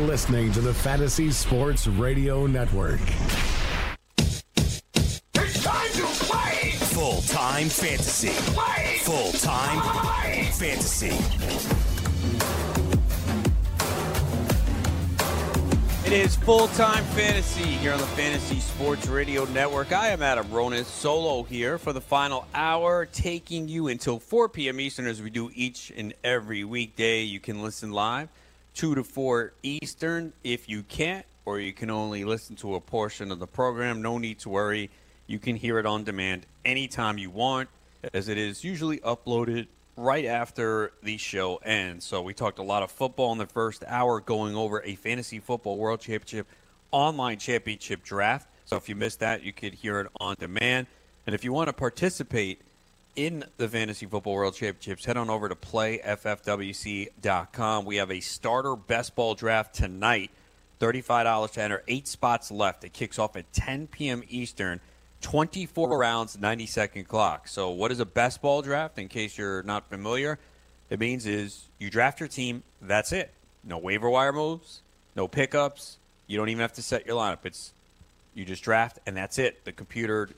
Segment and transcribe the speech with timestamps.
[0.00, 3.00] You're listening to the Fantasy Sports Radio Network.
[4.16, 6.70] It's time to play!
[6.70, 8.30] Full time fantasy.
[8.54, 8.96] Play!
[9.02, 9.78] Full time
[10.52, 11.08] fantasy.
[16.06, 19.92] It is full time fantasy here on the Fantasy Sports Radio Network.
[19.92, 24.80] I am Adam Ronis, solo here for the final hour, taking you until 4 p.m.
[24.80, 27.20] Eastern as we do each and every weekday.
[27.20, 28.30] You can listen live
[28.80, 33.30] 2 to 4 Eastern if you can't, or you can only listen to a portion
[33.30, 34.00] of the program.
[34.00, 34.88] No need to worry.
[35.26, 37.68] You can hear it on demand anytime you want,
[38.14, 39.66] as it is usually uploaded
[39.98, 42.06] right after the show ends.
[42.06, 45.40] So we talked a lot of football in the first hour, going over a fantasy
[45.40, 46.46] football world championship
[46.90, 48.48] online championship draft.
[48.64, 50.86] So if you missed that, you could hear it on demand.
[51.26, 52.62] And if you want to participate
[53.16, 56.04] in the fantasy football world championships, head on over to playffwc.com.
[57.84, 60.30] We have a starter best ball draft tonight.
[60.80, 62.84] $35 to enter, eight spots left.
[62.84, 64.22] It kicks off at 10 p.m.
[64.28, 64.80] Eastern.
[65.20, 67.46] 24 rounds, 90 second clock.
[67.48, 68.98] So, what is a best ball draft?
[68.98, 70.38] In case you're not familiar,
[70.88, 72.62] it means is you draft your team.
[72.80, 73.30] That's it.
[73.62, 74.80] No waiver wire moves,
[75.14, 75.98] no pickups.
[76.26, 77.44] You don't even have to set your lineup.
[77.44, 77.72] It's
[78.34, 79.64] you just draft and that's it.
[79.64, 80.30] The computer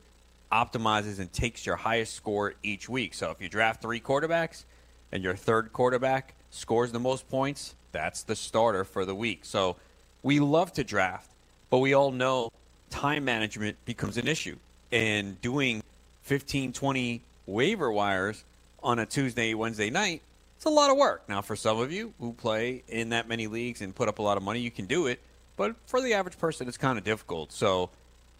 [0.52, 3.14] optimizes and takes your highest score each week.
[3.14, 4.64] So, if you draft three quarterbacks
[5.10, 9.40] and your third quarterback scores the most points, that's the starter for the week.
[9.44, 9.76] So,
[10.22, 11.30] we love to draft,
[11.70, 12.52] but we all know
[12.90, 14.56] time management becomes an issue
[14.92, 15.82] and doing
[16.22, 18.44] 15, 20 waiver wires
[18.82, 20.22] on a Tuesday, Wednesday night,
[20.56, 21.22] it's a lot of work.
[21.28, 24.22] Now, for some of you who play in that many leagues and put up a
[24.22, 25.18] lot of money, you can do it.
[25.56, 27.52] But for the average person, it's kind of difficult.
[27.52, 27.90] So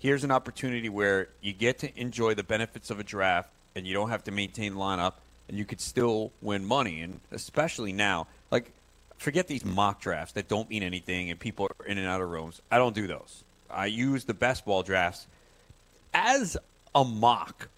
[0.03, 3.95] here's an opportunity where you get to enjoy the benefits of a draft and you
[3.95, 5.13] don't have to maintain the lineup
[5.49, 7.03] and you could still win money.
[7.03, 8.73] And especially now, like,
[9.17, 12.29] forget these mock drafts that don't mean anything and people are in and out of
[12.29, 12.61] rooms.
[12.69, 13.45] I don't do those.
[13.71, 15.29] I use the best ball drafts
[16.13, 16.57] as
[16.97, 17.69] a mock,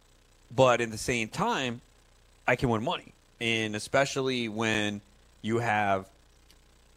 [0.57, 1.83] but at the same time,
[2.49, 3.13] I can win money.
[3.39, 5.03] And especially when
[5.43, 6.07] you have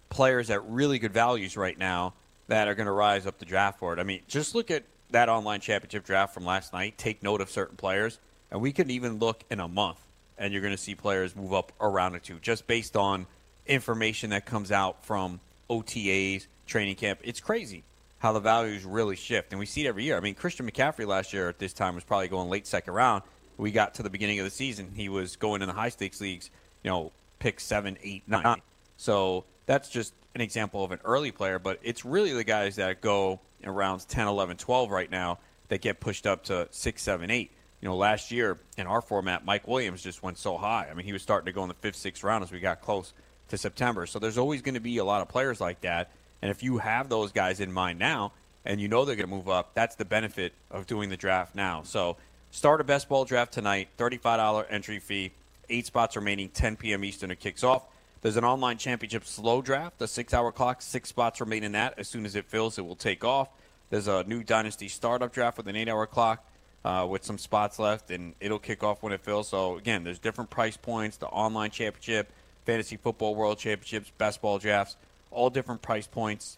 [0.09, 2.13] players at really good values right now
[2.47, 3.99] that are going to rise up the draft board.
[3.99, 6.97] I mean, just look at that online championship draft from last night.
[6.97, 8.19] Take note of certain players,
[8.51, 10.00] and we can even look in a month,
[10.38, 13.28] and you're going to see players move up around or two just based on
[13.66, 17.19] information that comes out from OTAs, training camp.
[17.23, 17.84] It's crazy
[18.19, 19.51] how the values really shift.
[19.51, 20.18] And we see it every year.
[20.18, 23.24] I mean, Christian McCaffrey last year at this time was probably going late second round.
[23.57, 26.22] We got to the beginning of the season, he was going in the high stakes
[26.22, 26.51] leagues,
[26.84, 28.62] you know, pick seven, eight, nine.
[28.97, 33.01] So that's just an example of an early player, but it's really the guys that
[33.01, 35.39] go in rounds 10, 11, 12 right now
[35.69, 37.51] that get pushed up to 6, 7, 8.
[37.81, 40.87] You know, last year in our format, Mike Williams just went so high.
[40.89, 42.81] I mean, he was starting to go in the fifth, sixth round as we got
[42.81, 43.13] close
[43.49, 44.05] to September.
[44.05, 46.11] So there's always going to be a lot of players like that.
[46.43, 48.31] And if you have those guys in mind now
[48.63, 51.55] and you know they're going to move up, that's the benefit of doing the draft
[51.55, 51.81] now.
[51.83, 52.17] So
[52.51, 55.31] start a best ball draft tonight, $35 entry fee,
[55.67, 57.03] eight spots remaining, 10 p.m.
[57.03, 57.83] Eastern, it kicks off.
[58.22, 61.94] There's an online championship slow draft, a six hour clock, six spots remain in that.
[61.97, 63.50] As soon as it fills, it will take off.
[63.89, 66.44] There's a new Dynasty startup draft with an eight hour clock
[66.83, 69.50] uh, with some spots left, and it'll kick off when it fills.
[69.50, 72.29] So, again, there's different price points the online championship,
[72.66, 74.95] fantasy football world championships, best ball drafts,
[75.31, 76.57] all different price points,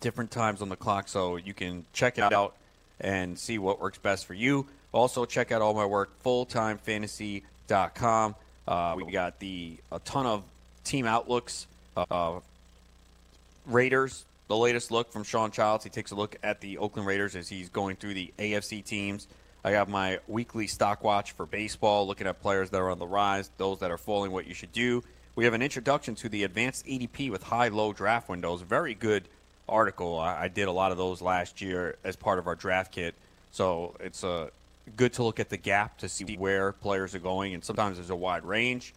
[0.00, 1.08] different times on the clock.
[1.08, 2.54] So, you can check it out
[3.00, 4.66] and see what works best for you.
[4.92, 8.34] Also, check out all my work, fulltimefantasy.com.
[8.66, 10.44] Uh, we got the a ton of
[10.88, 11.66] team outlooks.
[11.96, 12.40] Uh,
[13.66, 15.84] Raiders, the latest look from Sean Childs.
[15.84, 19.28] He takes a look at the Oakland Raiders as he's going through the AFC teams.
[19.64, 23.06] I got my weekly stock watch for baseball, looking at players that are on the
[23.06, 25.02] rise, those that are falling, what you should do.
[25.34, 28.62] We have an introduction to the advanced ADP with high low draft windows.
[28.62, 29.28] Very good
[29.68, 30.18] article.
[30.18, 33.14] I, I did a lot of those last year as part of our draft kit.
[33.50, 34.50] So it's a
[34.96, 38.10] good to look at the gap to see where players are going, and sometimes there's
[38.10, 38.94] a wide range.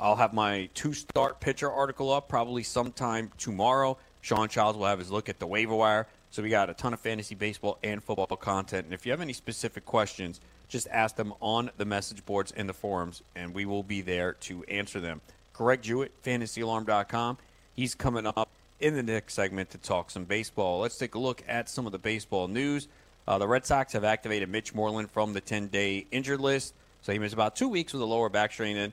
[0.00, 3.98] I'll have my two start pitcher article up probably sometime tomorrow.
[4.22, 6.06] Sean Childs will have his look at the waiver wire.
[6.30, 8.86] So we got a ton of fantasy baseball and football content.
[8.86, 12.68] And if you have any specific questions, just ask them on the message boards and
[12.68, 15.20] the forums, and we will be there to answer them.
[15.52, 17.38] Greg Jewett, fantasyalarm.com.
[17.74, 18.48] He's coming up
[18.78, 20.80] in the next segment to talk some baseball.
[20.80, 22.88] Let's take a look at some of the baseball news.
[23.26, 26.74] Uh, the Red Sox have activated Mitch Moreland from the 10 day injured list.
[27.02, 28.76] So he missed about two weeks with a lower back strain.
[28.76, 28.92] And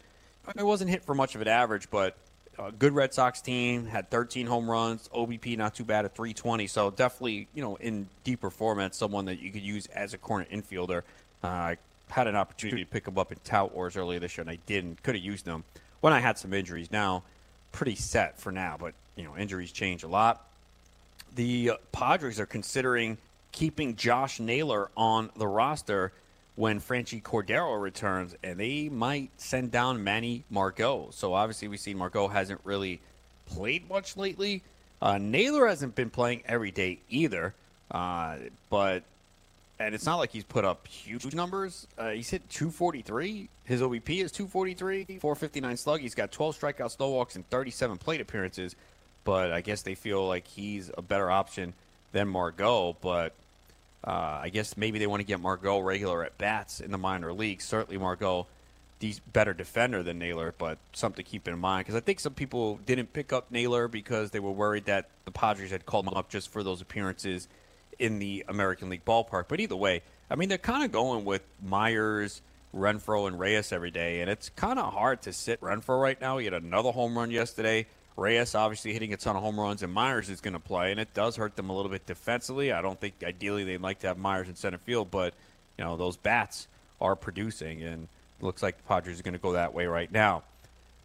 [0.56, 2.16] it wasn't hit for much of an average, but
[2.60, 6.68] a good Red Sox team had 13 home runs, OBP not too bad at 320.
[6.68, 10.46] So definitely, you know, in deeper format, someone that you could use as a corner
[10.52, 11.04] infielder.
[11.44, 11.78] Uh, I
[12.10, 14.58] had an opportunity to pick him up in Tout Wars earlier this year, and I
[14.66, 15.04] didn't.
[15.04, 15.64] Could have used him
[16.02, 16.92] when I had some injuries.
[16.92, 17.24] Now,
[17.72, 20.48] pretty set for now, but you know, injuries change a lot.
[21.36, 23.18] The Padres are considering
[23.52, 26.12] keeping Josh Naylor on the roster
[26.58, 31.10] when Franchy Cordero returns, and they might send down Manny Margot.
[31.12, 33.00] So obviously, we've seen Margot hasn't really
[33.46, 34.64] played much lately.
[35.00, 37.54] Uh, Naylor hasn't been playing every day either,
[37.92, 38.38] uh,
[38.72, 39.04] but
[39.80, 41.86] and it's not like he's put up huge numbers.
[41.96, 43.48] Uh, he's hit 243.
[43.66, 46.00] His OBP is 243, 459 slug.
[46.00, 48.76] He's got 12 strikeouts, no walks, and 37 plate appearances.
[49.24, 51.74] But I guess they feel like he's a better option
[52.14, 52.96] than Margot.
[53.00, 53.34] But
[54.04, 57.34] uh, I guess maybe they want to get Margot regular at bats in the minor
[57.34, 57.66] leagues.
[57.66, 58.48] Certainly, Margot,
[59.00, 62.34] he's better defender than Naylor, but something to keep in mind because I think some
[62.34, 66.14] people didn't pick up Naylor because they were worried that the Padres had called him
[66.14, 67.48] up just for those appearances
[68.00, 69.46] in the American League ballpark.
[69.48, 72.42] But either way, I mean, they're kind of going with Myers,
[72.76, 76.38] Renfroe, and Reyes every day, and it's kind of hard to sit Renfroe right now.
[76.38, 77.88] He had another home run yesterday.
[78.18, 81.00] Reyes obviously hitting a ton of home runs, and Myers is going to play, and
[81.00, 82.72] it does hurt them a little bit defensively.
[82.72, 85.36] I don't think ideally they'd like to have Myers in center field, but
[85.78, 86.68] you know those bats
[87.00, 88.08] are producing, and
[88.40, 90.44] it looks like the Padres are going to go that way right now.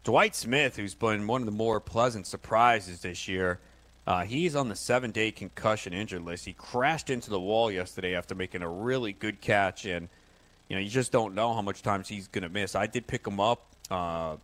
[0.03, 3.59] Dwight Smith, who's been one of the more pleasant surprises this year,
[4.05, 6.45] uh, he's on the seven-day concussion injured list.
[6.45, 10.09] He crashed into the wall yesterday after making a really good catch, and
[10.67, 12.73] you know you just don't know how much times he's going to miss.
[12.73, 13.67] I did pick him up.
[13.91, 14.37] Uh,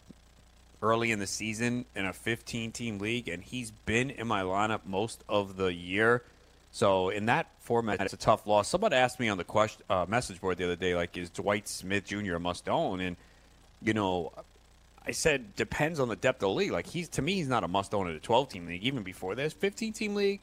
[0.81, 4.81] early in the season in a 15 team league, and he's been in my lineup
[4.85, 6.23] most of the year.
[6.71, 8.67] So in that format, it's a tough loss.
[8.67, 11.67] Somebody asked me on the question uh, message board the other day, like, is Dwight
[11.67, 12.35] Smith Jr.
[12.35, 12.99] a must own?
[13.01, 13.17] And
[13.81, 14.31] you know,
[15.05, 16.71] I said depends on the depth of the league.
[16.71, 18.83] Like he's to me, he's not a must own in a 12 team league.
[18.83, 20.41] Even before this 15 team league,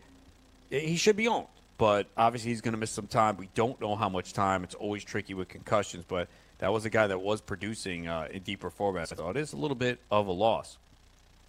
[0.71, 1.47] he should be owned.
[1.79, 3.37] But obviously, he's going to miss some time.
[3.37, 4.65] We don't know how much time.
[4.65, 8.43] It's always tricky with concussions, but that was a guy that was producing uh, in
[8.43, 9.17] deeper formats.
[9.17, 10.79] So it is a little bit of a loss.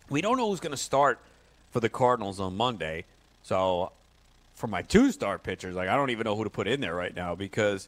[0.10, 1.20] We don't know who's going to start
[1.72, 3.06] for the Cardinals on Monday.
[3.44, 3.92] So
[4.56, 6.96] for my two star pitchers, like I don't even know who to put in there
[6.96, 7.88] right now because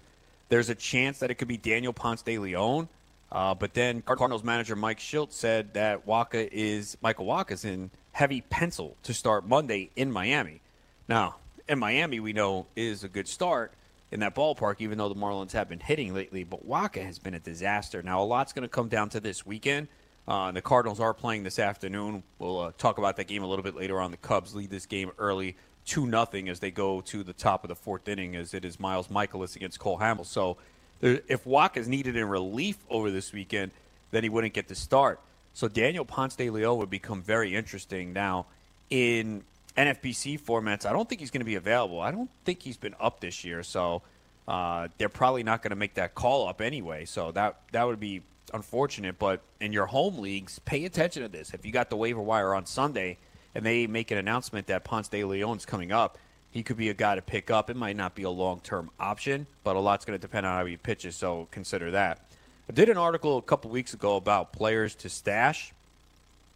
[0.49, 2.87] there's a chance that it could be Daniel Ponce de Leon.
[3.31, 8.41] Uh, but then Cardinals manager Mike Shildt said that Wacha is Michael Wacha's in heavy
[8.41, 10.61] pencil to start Monday in Miami.
[11.07, 11.35] Now,
[11.67, 13.71] in Miami, we know is a good start,
[14.11, 16.43] in that ballpark, even though the Marlins have been hitting lately.
[16.43, 18.01] But Wacha has been a disaster.
[18.01, 19.87] Now, a lot's going to come down to this weekend.
[20.27, 22.23] Uh, the Cardinals are playing this afternoon.
[22.37, 24.11] We'll uh, talk about that game a little bit later on.
[24.11, 27.67] The Cubs lead this game early, 2 nothing as they go to the top of
[27.67, 30.27] the fourth inning, as it is Miles Mikolas against Cole Hamels.
[30.27, 30.57] So,
[30.99, 33.71] there, if Wacha is needed in relief over this weekend,
[34.11, 35.19] then he wouldn't get the start.
[35.53, 38.13] So, Daniel Ponce de Leon would become very interesting.
[38.13, 38.45] Now,
[38.89, 39.43] in
[39.77, 42.01] NFBC formats, I don't think he's going to be available.
[42.01, 44.01] I don't think he's been up this year, so
[44.47, 47.05] uh, they're probably not going to make that call up anyway.
[47.05, 48.21] So that that would be
[48.53, 49.19] unfortunate.
[49.19, 51.53] But in your home leagues, pay attention to this.
[51.53, 53.17] If you got the waiver wire on Sunday
[53.55, 56.17] and they make an announcement that Ponce de Leon's coming up,
[56.51, 57.69] he could be a guy to pick up.
[57.69, 60.57] It might not be a long term option, but a lot's going to depend on
[60.57, 61.15] how he pitches.
[61.15, 62.19] So consider that.
[62.67, 65.73] I did an article a couple weeks ago about players to stash,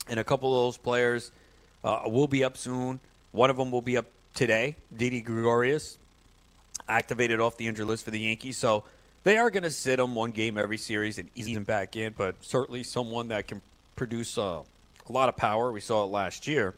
[0.08, 1.32] and a couple of those players
[1.84, 3.00] uh, will be up soon.
[3.32, 4.76] One of them will be up today.
[4.96, 5.98] Didi Gregorius
[6.88, 8.84] activated off the injured list for the Yankees, so
[9.24, 12.14] they are going to sit him one game every series and ease him back in.
[12.18, 13.62] But certainly someone that can
[13.96, 14.62] produce uh,
[15.08, 15.72] a lot of power.
[15.72, 16.74] We saw it last year.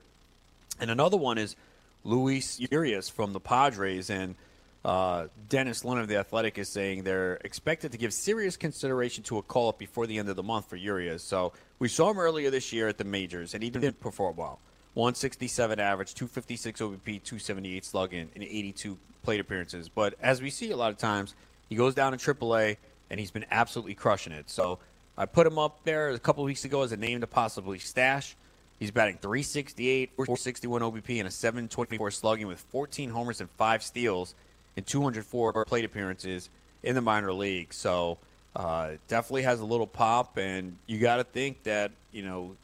[0.79, 1.55] And another one is
[2.03, 4.35] Luis Urias from the Padres, and
[4.83, 9.37] uh, Dennis Lin of the Athletic is saying they're expected to give serious consideration to
[9.37, 11.23] a call up before the end of the month for Urias.
[11.23, 14.59] So we saw him earlier this year at the majors, and he didn't perform well.
[14.95, 19.89] 167 average, 256 OBP, 278 slugging, and 82 plate appearances.
[19.89, 21.35] But as we see a lot of times,
[21.69, 22.77] he goes down in AAA,
[23.09, 24.49] and he's been absolutely crushing it.
[24.49, 24.79] So
[25.17, 28.35] I put him up there a couple weeks ago as a name to possibly stash.
[28.79, 34.33] He's batting 368, 461 OBP, and a 724 slugging with 14 homers and five steals
[34.77, 36.49] and 204 plate appearances
[36.83, 37.73] in the minor league.
[37.73, 38.17] So
[38.55, 42.55] uh, definitely has a little pop, and you got to think that you know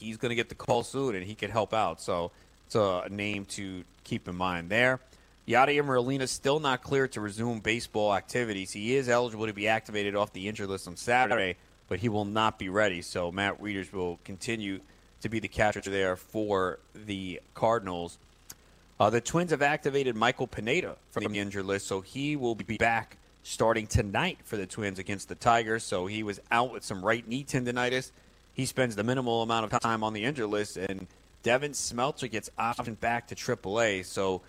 [0.00, 2.00] he's going to get the call soon and he can help out.
[2.00, 2.32] So
[2.66, 5.00] it's a name to keep in mind there.
[5.46, 8.72] Yadier Molina is still not clear to resume baseball activities.
[8.72, 11.56] He is eligible to be activated off the injured list on Saturday,
[11.88, 13.02] but he will not be ready.
[13.02, 14.80] So Matt Wieters will continue
[15.22, 18.18] to be the catcher there for the Cardinals.
[18.98, 22.76] Uh, the Twins have activated Michael Pineda from the injured list, so he will be
[22.76, 25.82] back starting tonight for the Twins against the Tigers.
[25.82, 28.12] So he was out with some right knee tendonitis.
[28.54, 31.06] He spends the minimal amount of time on the injured list, and
[31.42, 34.04] Devin Smeltzer gets optioned back to AAA.
[34.04, 34.42] So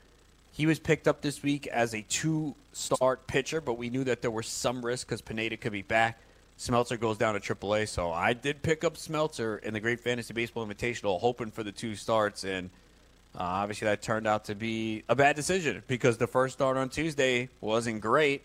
[0.51, 4.22] he was picked up this week as a two start pitcher, but we knew that
[4.22, 6.20] there was some risk because Pineda could be back.
[6.58, 10.34] Smeltzer goes down to AAA, so I did pick up Smeltzer in the Great Fantasy
[10.34, 12.70] Baseball Invitational, hoping for the two starts, and
[13.36, 16.89] uh, obviously that turned out to be a bad decision because the first start on
[16.89, 18.43] Tuesday wasn't great,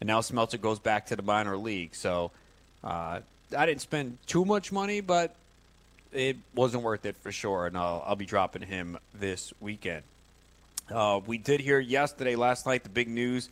[0.00, 1.94] and now Smeltzer goes back to the minor league.
[1.94, 2.30] So
[2.82, 3.20] uh,
[3.56, 5.34] I didn't spend too much money, but
[6.12, 10.02] it wasn't worth it for sure, and I'll, I'll be dropping him this weekend.
[10.90, 13.50] Uh, we did hear yesterday, last night, the big news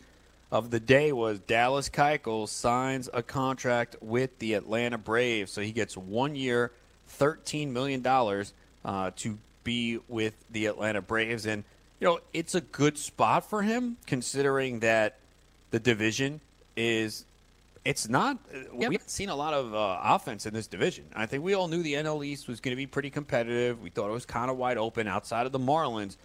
[0.51, 5.73] of the day was Dallas Keuchel signs a contract with the Atlanta Braves, so he
[5.73, 6.71] gets one year,
[7.09, 8.53] thirteen million dollars
[8.85, 11.65] uh, to be with the Atlanta Braves, and
[12.01, 15.17] you know it's a good spot for him considering that
[15.71, 16.41] the division
[16.77, 17.25] is.
[17.87, 18.39] It's not.
[18.73, 21.05] We haven't seen a lot of uh, offense in this division.
[21.15, 23.81] I think we all knew the NL East was going to be pretty competitive.
[23.81, 26.17] We thought it was kind of wide open outside of the Marlins.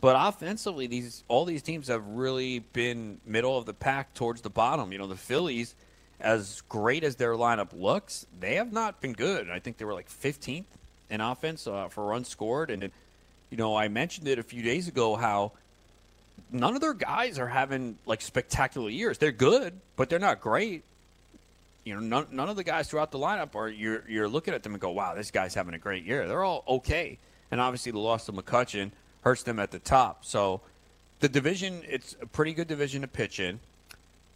[0.00, 4.50] But offensively, these all these teams have really been middle of the pack towards the
[4.50, 4.92] bottom.
[4.92, 5.74] You know, the Phillies,
[6.20, 9.50] as great as their lineup looks, they have not been good.
[9.50, 10.64] I think they were like 15th
[11.10, 12.84] in offense uh, for runs scored, and
[13.50, 15.52] you know, I mentioned it a few days ago how
[16.52, 19.18] none of their guys are having like spectacular years.
[19.18, 20.84] They're good, but they're not great.
[21.84, 24.62] You know, none, none of the guys throughout the lineup are you're you're looking at
[24.62, 26.28] them and go, wow, this guy's having a great year.
[26.28, 27.18] They're all okay,
[27.50, 28.90] and obviously the loss of McCutchen
[29.22, 30.24] hurts them at the top.
[30.24, 30.60] So
[31.20, 33.60] the division, it's a pretty good division to pitch in.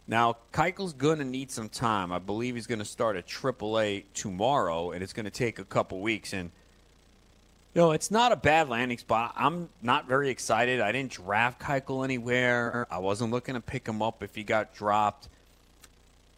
[0.07, 2.11] Now, Keuchel's going to need some time.
[2.11, 5.63] I believe he's going to start at AAA tomorrow, and it's going to take a
[5.63, 6.31] couple weeks.
[6.31, 6.51] And,
[7.73, 9.33] you know, it's not a bad landing spot.
[9.35, 10.79] I'm not very excited.
[10.79, 12.85] I didn't draft Keuchel anywhere.
[12.91, 15.27] I wasn't looking to pick him up if he got dropped.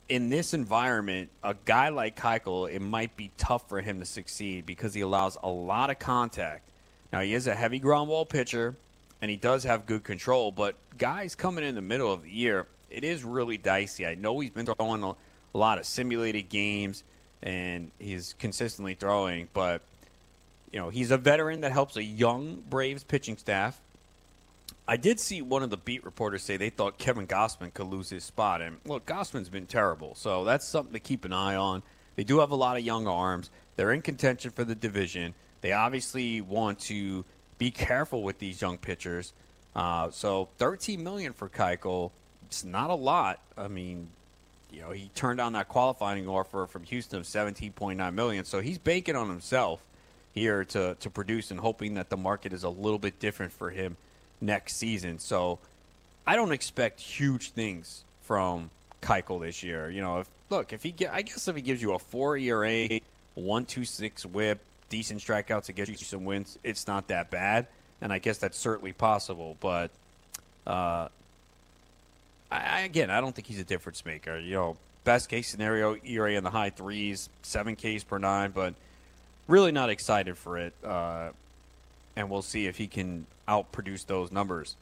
[0.10, 4.66] In this environment, a guy like Keuchel, it might be tough for him to succeed
[4.66, 6.68] because he allows a lot of contact
[7.12, 8.76] now, he is a heavy ground ball pitcher,
[9.22, 12.68] and he does have good control, but guys coming in the middle of the year,
[12.90, 14.06] it is really dicey.
[14.06, 17.04] I know he's been throwing a, a lot of simulated games,
[17.42, 19.82] and he's consistently throwing, but
[20.72, 23.80] you know he's a veteran that helps a young Braves pitching staff.
[24.90, 28.10] I did see one of the beat reporters say they thought Kevin Gausman could lose
[28.10, 31.84] his spot, and look, Gausman's been terrible, so that's something to keep an eye on.
[32.16, 33.50] They do have a lot of young arms.
[33.76, 35.34] They're in contention for the division.
[35.60, 37.26] They obviously want to
[37.58, 39.34] be careful with these young pitchers.
[39.76, 42.12] Uh, so 13 million for Keuchel,
[42.46, 43.42] it's not a lot.
[43.58, 44.08] I mean,
[44.72, 48.78] you know, he turned down that qualifying offer from Houston of 17.9 million, so he's
[48.78, 49.84] banking on himself
[50.34, 53.72] here to to produce and hoping that the market is a little bit different for
[53.72, 53.98] him
[54.42, 55.20] next season.
[55.20, 55.60] So
[56.26, 58.70] I don't expect huge things from
[59.02, 59.90] Keuchel this year.
[59.90, 62.38] You know, if look if he get, I guess if he gives you a four
[62.38, 63.00] ERA,
[63.36, 67.68] one two six WHIP, decent strikeouts to get you some wins, it's not that bad.
[68.02, 69.58] And I guess that's certainly possible.
[69.60, 69.90] But
[70.68, 71.08] uh,
[72.52, 74.38] I, again, I don't think he's a difference maker.
[74.38, 78.76] You know, best case scenario, ERA in the high threes, seven Ks per nine, but
[79.48, 80.74] really not excited for it.
[80.84, 81.30] Uh,
[82.16, 84.76] and we'll see if he can outproduce those numbers.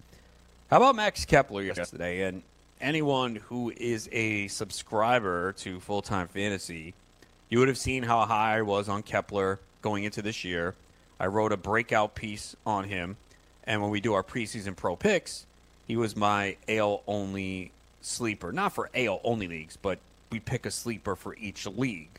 [0.70, 2.24] How about Max Kepler yesterday?
[2.24, 2.42] And
[2.82, 6.94] anyone who is a subscriber to Full Time Fantasy,
[7.50, 10.74] you would have seen how high I was on Kepler going into this year.
[11.20, 13.18] I wrote a breakout piece on him,
[13.64, 15.46] and when we do our preseason pro picks,
[15.88, 18.52] he was my ale only sleeper.
[18.52, 20.00] Not for ale only leagues, but
[20.32, 22.10] we pick a sleeper for each league.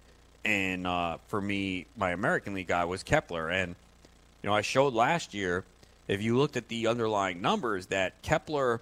[0.45, 3.50] And uh, for me, my American League guy was Kepler.
[3.50, 3.75] And,
[4.43, 5.65] you know, I showed last year,
[6.09, 8.81] if you looked at the underlying numbers, that Kepler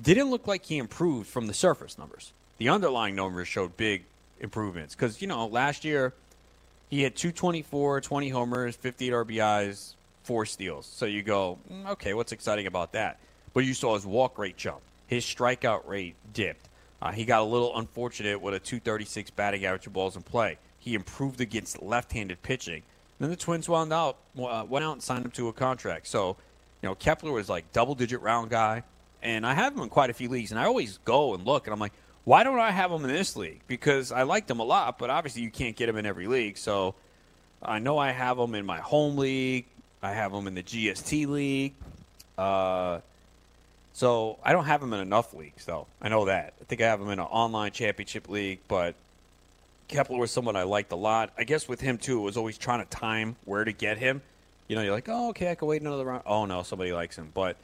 [0.00, 2.32] didn't look like he improved from the surface numbers.
[2.58, 4.04] The underlying numbers showed big
[4.40, 4.94] improvements.
[4.94, 6.12] Because, you know, last year
[6.88, 9.94] he had 224, 20 homers, 58 RBIs,
[10.24, 10.86] four steals.
[10.86, 13.18] So you go, mm, okay, what's exciting about that?
[13.52, 14.80] But you saw his walk rate jump.
[15.06, 16.68] His strikeout rate dipped.
[17.02, 20.58] Uh, he got a little unfortunate with a 236 batting average of balls in play.
[20.78, 22.82] He improved against left-handed pitching.
[23.20, 26.06] Then the Twins wound out, uh, went out and signed him to a contract.
[26.08, 26.36] So,
[26.82, 28.82] you know, Kepler was like double-digit round guy,
[29.22, 30.50] and I have him in quite a few leagues.
[30.50, 31.92] And I always go and look, and I'm like,
[32.24, 33.60] why don't I have him in this league?
[33.66, 36.56] Because I liked him a lot, but obviously you can't get him in every league.
[36.56, 36.94] So
[37.62, 39.66] I know I have him in my home league.
[40.02, 41.74] I have him in the GST league.
[42.38, 43.00] Uh,
[43.92, 45.86] so I don't have him in enough leagues, though.
[46.00, 46.54] I know that.
[46.60, 48.94] I think I have him in an online championship league, but
[49.90, 51.32] Kepler was someone I liked a lot.
[51.36, 54.22] I guess with him too, it was always trying to time where to get him.
[54.68, 56.22] You know, you're like, oh, okay, I can wait another round.
[56.26, 57.32] Oh no, somebody likes him.
[57.34, 57.56] But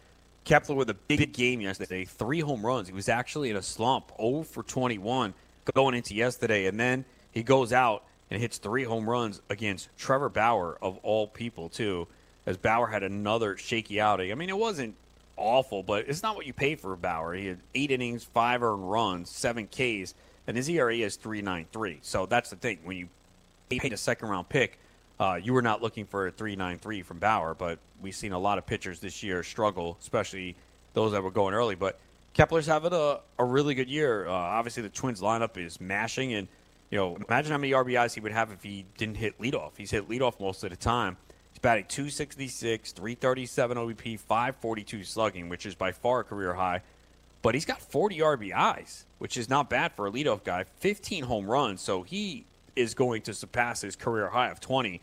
[0.44, 2.88] Kepler with a big game yesterday, three home runs.
[2.88, 5.34] He was actually in a slump, 0 for 21
[5.72, 10.28] going into yesterday, and then he goes out and hits three home runs against Trevor
[10.28, 12.08] Bauer of all people too.
[12.44, 14.32] As Bauer had another shaky outing.
[14.32, 14.96] I mean, it wasn't
[15.36, 17.34] awful, but it's not what you pay for Bauer.
[17.34, 20.14] He had eight innings, five earned runs, seven Ks,
[20.46, 21.98] and his ERA is three nine three.
[22.02, 22.78] So that's the thing.
[22.84, 23.08] When you
[23.68, 24.78] paid a second round pick,
[25.18, 28.32] uh, you were not looking for a three nine three from Bauer, but we've seen
[28.32, 30.54] a lot of pitchers this year struggle, especially
[30.94, 31.74] those that were going early.
[31.74, 31.98] But
[32.34, 34.28] Kepler's having a, a really good year.
[34.28, 36.48] Uh, obviously, the Twins lineup is mashing, and
[36.90, 39.72] you know, imagine how many RBIs he would have if he didn't hit leadoff.
[39.76, 41.16] He's hit leadoff most of the time.
[41.52, 46.82] He's batting 266, 337 OBP, 542 slugging, which is by far a career high.
[47.42, 50.64] But he's got 40 RBIs, which is not bad for a leadoff guy.
[50.80, 55.00] 15 home runs, so he is going to surpass his career high of 20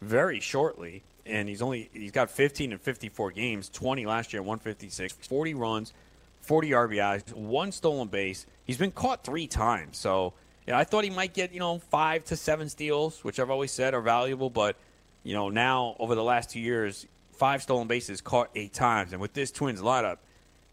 [0.00, 1.02] very shortly.
[1.24, 5.92] And he's only he's got 15 and 54 games, 20 last year, 156, 40 runs,
[6.40, 8.46] 40 RBIs, one stolen base.
[8.64, 10.32] He's been caught three times, so
[10.70, 13.94] I thought he might get you know five to seven steals, which I've always said
[13.94, 14.50] are valuable.
[14.50, 14.76] But
[15.22, 19.20] you know now over the last two years, five stolen bases caught eight times, and
[19.20, 20.18] with this Twins lineup,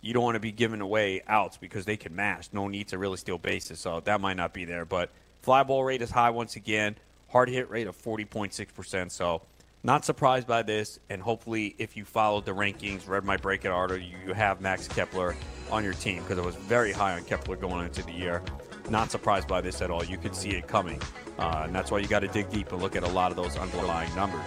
[0.02, 2.50] you don't want to be giving away outs because they can mash.
[2.54, 4.86] No need to really steal bases, so that might not be there.
[4.86, 6.96] But fly ball rate is high once again.
[7.30, 9.12] Hard hit rate of 40.6%.
[9.12, 9.42] So
[9.84, 11.00] not surprised by this.
[11.10, 15.36] And hopefully, if you followed the rankings, read my breakout article, you have Max Kepler
[15.72, 18.42] on your team because I was very high on Kepler going into the year.
[18.90, 20.04] Not surprised by this at all.
[20.04, 21.02] You could see it coming.
[21.38, 23.38] Uh, and that's why you got to dig deep and look at a lot of
[23.38, 24.42] those underlying numbers.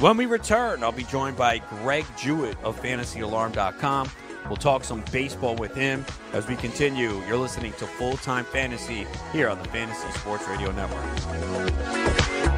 [0.00, 4.10] When we return, I'll be joined by Greg Jewett of FantasyAlarm.com.
[4.48, 7.22] We'll talk some baseball with him as we continue.
[7.26, 12.57] You're listening to Full Time Fantasy here on the Fantasy Sports Radio Network.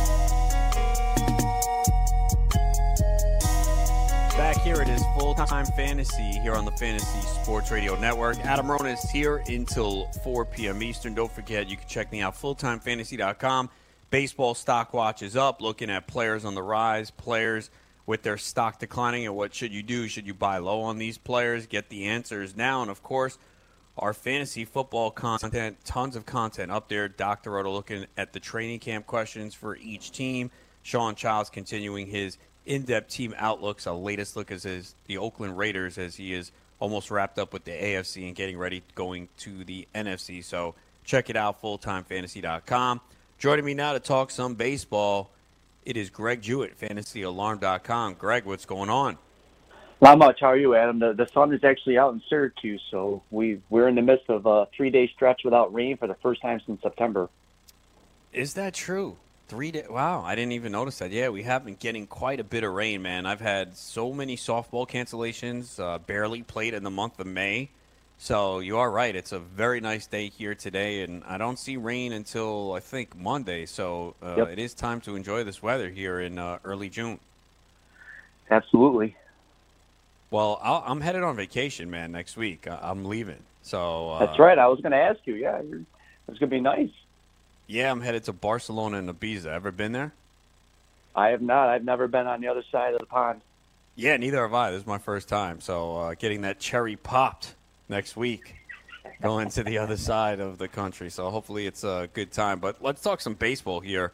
[4.63, 8.37] here it is full time fantasy here on the Fantasy Sports Radio Network.
[8.45, 10.83] Adam Rona is here until 4 p.m.
[10.83, 11.15] Eastern.
[11.15, 13.69] Don't forget, you can check me out fulltimefantasy.com.
[14.11, 17.71] Baseball stock watch is up, looking at players on the rise, players
[18.05, 20.07] with their stock declining, and what should you do?
[20.07, 21.65] Should you buy low on these players?
[21.65, 22.83] Get the answers now.
[22.83, 23.39] And of course,
[23.97, 27.07] our fantasy football content, tons of content up there.
[27.07, 27.51] Dr.
[27.51, 30.51] Roto looking at the training camp questions for each team.
[30.83, 33.87] Sean Childs continuing his in-depth team outlooks.
[33.87, 37.63] Our latest look is, is the Oakland Raiders as he is almost wrapped up with
[37.63, 40.43] the AFC and getting ready going to the NFC.
[40.43, 43.01] So check it out, fulltimefantasy.com.
[43.37, 45.31] Joining me now to talk some baseball,
[45.85, 48.15] it is Greg Jewett, fantasyalarm.com.
[48.15, 49.17] Greg, what's going on?
[50.01, 50.39] Not much.
[50.41, 50.97] How are you, Adam?
[50.97, 54.47] The the sun is actually out in Syracuse, so we we're in the midst of
[54.47, 57.29] a three day stretch without rain for the first time since September.
[58.33, 59.17] Is that true?
[59.51, 59.89] Three days.
[59.89, 61.11] Wow, I didn't even notice that.
[61.11, 63.25] Yeah, we have been getting quite a bit of rain, man.
[63.25, 65.77] I've had so many softball cancellations.
[65.77, 67.69] Uh, barely played in the month of May.
[68.17, 69.13] So you are right.
[69.13, 73.13] It's a very nice day here today, and I don't see rain until I think
[73.13, 73.65] Monday.
[73.65, 74.47] So uh, Yep.
[74.51, 77.19] it is time to enjoy this weather here in uh, early June.
[78.49, 79.17] Absolutely.
[80.29, 82.13] Well, I'll, I'm headed on vacation, man.
[82.13, 83.43] Next week, I- I'm leaving.
[83.63, 84.57] So uh, That's right.
[84.57, 85.33] I was going to ask you.
[85.35, 85.81] Yeah, you're,
[86.29, 86.91] it's going to be nice.
[87.71, 89.45] Yeah, I'm headed to Barcelona and Ibiza.
[89.45, 90.11] Ever been there?
[91.15, 91.69] I have not.
[91.69, 93.39] I've never been on the other side of the pond.
[93.95, 94.71] Yeah, neither have I.
[94.71, 95.61] This is my first time.
[95.61, 97.55] So uh, getting that cherry popped
[97.87, 98.55] next week,
[99.21, 101.09] going to the other side of the country.
[101.09, 102.59] So hopefully it's a good time.
[102.59, 104.11] But let's talk some baseball here.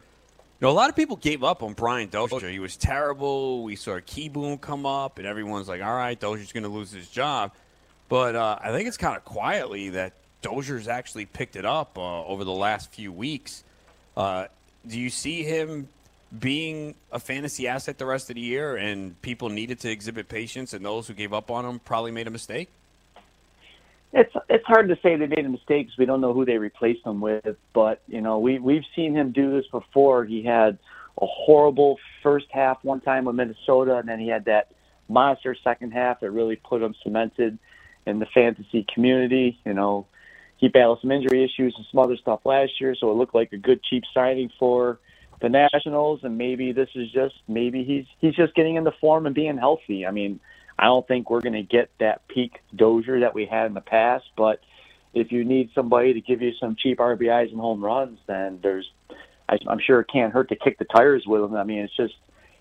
[0.60, 2.50] You know, a lot of people gave up on Brian Dozier.
[2.50, 3.64] He was terrible.
[3.64, 6.92] We saw a Kieboom come up, and everyone's like, all right, Dozier's going to lose
[6.92, 7.50] his job.
[8.08, 12.24] But uh, I think it's kind of quietly that Dozier's actually picked it up uh,
[12.24, 13.64] over the last few weeks.
[14.16, 14.46] Uh,
[14.86, 15.88] do you see him
[16.36, 20.72] being a fantasy asset the rest of the year, and people needed to exhibit patience,
[20.72, 22.68] and those who gave up on him probably made a mistake?
[24.12, 26.56] It's it's hard to say they made a mistake because we don't know who they
[26.58, 27.56] replaced him with.
[27.74, 30.24] But you know, we we've seen him do this before.
[30.24, 30.78] He had
[31.20, 34.72] a horrible first half one time with Minnesota, and then he had that
[35.08, 37.58] monster second half that really put him cemented
[38.06, 39.58] in the fantasy community.
[39.66, 40.06] You know,
[40.58, 43.52] he battled some injury issues and some other stuff last year, so it looked like
[43.52, 44.98] a good cheap signing for
[45.40, 46.20] the Nationals.
[46.24, 50.04] And maybe this is just maybe he's he's just getting into form and being healthy.
[50.04, 50.40] I mean,
[50.78, 53.80] I don't think we're going to get that peak Dozier that we had in the
[53.80, 54.60] past, but
[55.14, 58.90] if you need somebody to give you some cheap RBIs and home runs, then there's
[59.48, 61.54] I'm sure it can't hurt to kick the tires with him.
[61.54, 62.14] I mean, it's just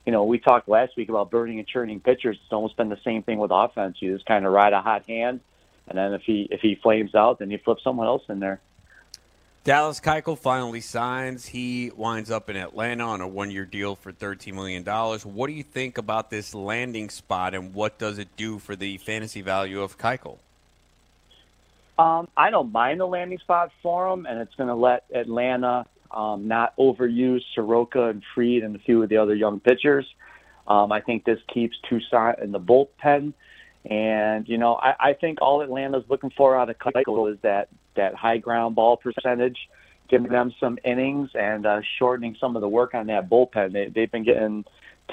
[0.06, 2.38] you know we talked last week about burning and churning pitchers.
[2.42, 3.98] It's almost been the same thing with offense.
[4.00, 5.42] You just kind of ride a hot hand,
[5.88, 8.60] and then if he if he flames out, then you flip someone else in there.
[9.64, 11.46] Dallas Keuchel finally signs.
[11.46, 14.86] He winds up in Atlanta on a one-year deal for $13 million.
[14.86, 18.98] What do you think about this landing spot, and what does it do for the
[19.00, 20.38] fantasy value of Keuchel?
[22.00, 25.86] Um, I don't mind the landing spot for him, and it's going to let Atlanta
[26.12, 30.06] um, not overuse Soroka and Fried and a few of the other young pitchers.
[30.68, 33.34] Um, I think this keeps Toussaint in the bullpen,
[33.90, 37.70] and you know I, I think all Atlanta's looking for out of Keuchel is that
[37.96, 39.58] that high ground ball percentage,
[40.10, 43.74] giving them some innings and uh, shortening some of the work on that bullpen.
[43.74, 44.66] They, they've been getting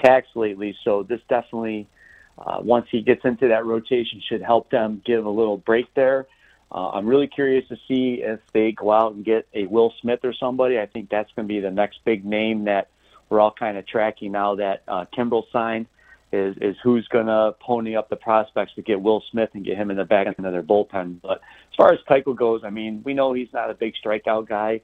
[0.02, 1.88] taxed lately, so this definitely.
[2.36, 6.26] Uh, once he gets into that rotation, should help them give a little break there.
[6.74, 10.18] Uh, I'm really curious to see if they go out and get a Will Smith
[10.24, 10.80] or somebody.
[10.80, 12.88] I think that's going to be the next big name that
[13.28, 15.86] we're all kind of tracking now that uh, Kimbrel signed.
[16.34, 19.76] Is is who's going to pony up the prospects to get Will Smith and get
[19.76, 21.20] him in the back end of their bullpen.
[21.22, 21.38] But
[21.70, 24.80] as far as Keuchel goes, I mean, we know he's not a big strikeout guy.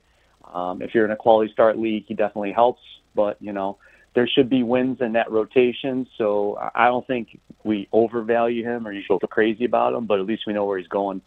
[0.52, 2.82] Um, if you're in a quality start league, he definitely helps.
[3.14, 3.78] But you know,
[4.14, 6.06] there should be wins in that rotation.
[6.18, 10.06] So I I don't think we overvalue him or you should go crazy about him.
[10.06, 11.20] But at least we know where he's going.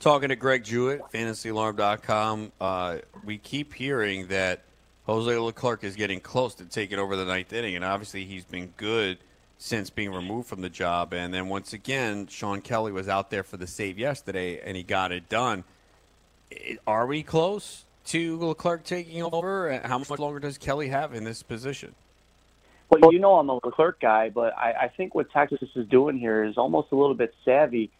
[0.00, 4.64] Talking to Greg Jewett, fantasyalarm.com, uh, we keep hearing that
[5.06, 8.72] Jose Leclerc is getting close to taking over the ninth inning, and obviously he's been
[8.76, 9.18] good
[9.58, 11.12] since being removed from the job.
[11.12, 14.82] And then once again, Shawn Kelley was out there for the save yesterday, and he
[14.82, 15.64] got it done.
[16.86, 19.80] Are we close to Leclerc taking over?
[19.84, 21.94] How much longer does Kelly have in this position?
[22.90, 26.18] Well, you know I'm a Leclerc guy, but I, I think what Texas is doing
[26.18, 27.90] here is almost a little bit savvy.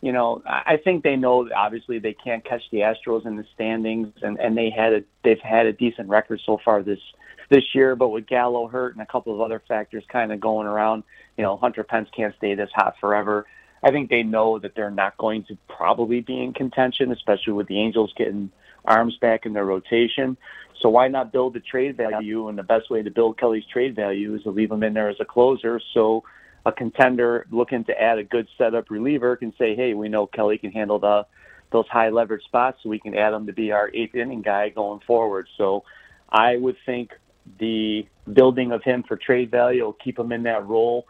[0.00, 3.44] You know, I think they know that obviously they can't catch the Astros in the
[3.54, 7.00] standings, and and they had a they've had a decent record so far this
[7.48, 7.96] this year.
[7.96, 11.02] But with Gallo hurt and a couple of other factors kind of going around,
[11.36, 13.46] you know, Hunter Pence can't stay this hot forever.
[13.82, 17.68] I think they know that they're not going to probably be in contention, especially with
[17.68, 18.50] the Angels getting
[18.84, 20.36] arms back in their rotation.
[20.80, 22.48] So why not build the trade value?
[22.48, 25.08] And the best way to build Kelley's trade value is to leave him in there
[25.08, 25.80] as a closer.
[25.92, 26.24] So
[26.68, 30.58] a contender looking to add a good setup reliever can say, "Hey, we know Kelley
[30.58, 31.26] can handle the
[31.70, 34.68] those high leverage spots, so we can add him to be our eighth inning guy
[34.68, 35.84] going forward." So
[36.28, 37.12] I would think
[37.58, 41.06] the building of him for trade value will keep him in that role.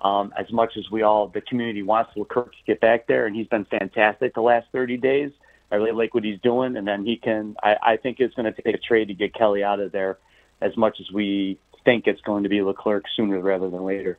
[0.00, 3.36] Um, as much as we all, the community wants Leclerc to get back there, and
[3.36, 5.30] he's been fantastic the last 30 days.
[5.70, 7.56] I really like what he's doing, and then he can.
[7.62, 10.18] I, I think it's going to take a trade to get Kelley out of there,
[10.60, 14.18] as much as we think it's going to be Leclerc sooner rather than later.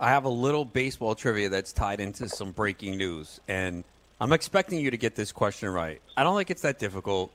[0.00, 3.84] I have a little baseball trivia that's tied into some breaking news, and
[4.18, 6.00] I'm expecting you to get this question right.
[6.16, 7.30] I don't think it's that difficult.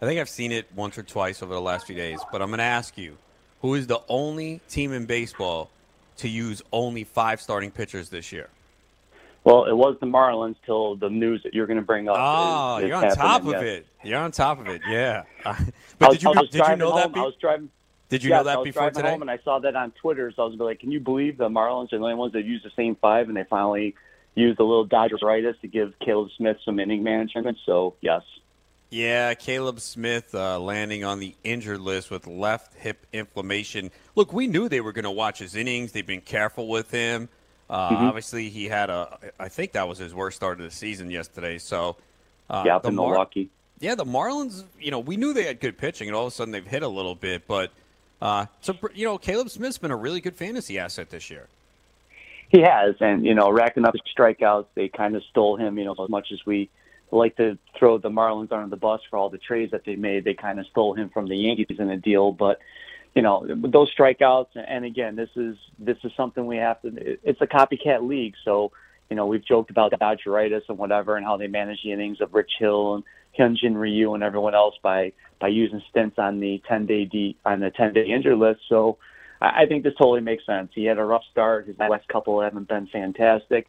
[0.00, 2.48] I think I've seen it once or twice over the last few days, but I'm
[2.48, 3.16] going to ask you
[3.62, 5.70] who is the only team in baseball
[6.18, 8.48] to use only five starting pitchers this year?
[9.42, 12.16] Well, it was the Marlins till the news that you're going to bring up.
[12.18, 13.62] Oh, is, is you're on top of yes.
[13.62, 13.86] it.
[14.02, 14.82] You're on top of it.
[14.88, 15.24] Yeah.
[15.98, 17.12] But was, did you did you know that?
[17.12, 17.70] Be- I was driving.
[18.14, 19.10] Did you know that I was before driving today?
[19.10, 20.32] home and I saw that on Twitter.
[20.34, 22.62] So I was like, "Can you believe the Marlins are the only ones that use
[22.62, 23.94] the same five?" And they finally
[24.34, 27.58] used a little Dodgers Dodgeritis to give Caleb Smith some inning management.
[27.66, 28.22] So yes.
[28.90, 33.90] Yeah, Caleb Smith uh, landing on the injured list with left hip inflammation.
[34.14, 35.90] Look, we knew they were going to watch his innings.
[35.90, 37.28] They've been careful with him.
[37.68, 38.04] Uh, Mm-hmm.
[38.04, 39.18] Obviously, he had a.
[39.40, 41.58] I think that was his worst start of the season yesterday.
[41.58, 41.96] So,
[42.48, 43.48] uh, yeah, up the in Mar- Milwaukee.
[43.80, 44.64] Yeah, the Marlins.
[44.78, 46.82] You know, we knew they had good pitching, and all of a sudden they've hit
[46.82, 47.48] a little bit.
[47.48, 47.72] But
[48.20, 51.48] uh, so you know, Caleb Smith's been a really good fantasy asset this year.
[52.48, 54.66] He has, and you know, racking up strikeouts.
[54.74, 55.78] They kind of stole him.
[55.78, 56.70] You know, as much as we
[57.10, 60.24] like to throw the Marlins under the bus for all the trades that they made,
[60.24, 62.32] they kind of stole him from the Yankees in a deal.
[62.32, 62.60] But
[63.14, 67.18] you know, those strikeouts, and again, this is this is something we have to.
[67.22, 68.72] It's a copycat league, so
[69.10, 72.20] you know, we've joked about the Dodgeritis and whatever, and how they manage the innings
[72.20, 73.04] of Rich Hill and
[73.38, 77.60] Hyunjin Ryu and everyone else by by using stints on the 10 day D, on
[77.60, 78.60] the 10 day injury list.
[78.68, 78.98] So
[79.40, 80.70] I I think this totally makes sense.
[80.74, 81.66] He had a rough start.
[81.66, 83.66] His last couple haven't been fantastic.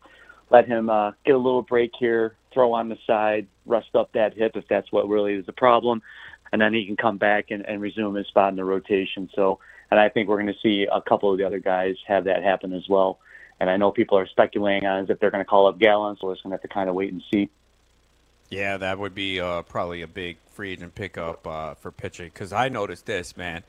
[0.50, 4.36] Let him uh, get a little break here, throw on the side, rest up that
[4.36, 6.02] hip if that's what really is the problem,
[6.52, 9.28] and then he can come back and, and resume his spot in the rotation.
[9.36, 12.26] So, and I think we're going to see a couple of the other guys have
[12.26, 13.20] that happen as well.
[13.60, 16.28] And I know people are speculating on if they're going to call up Gallen, so
[16.28, 17.50] we're just going to have to kind of wait and see.
[18.50, 22.28] Yeah, that would be uh, probably a big free agent pickup uh, for pitching.
[22.34, 23.64] Because I noticed this, man.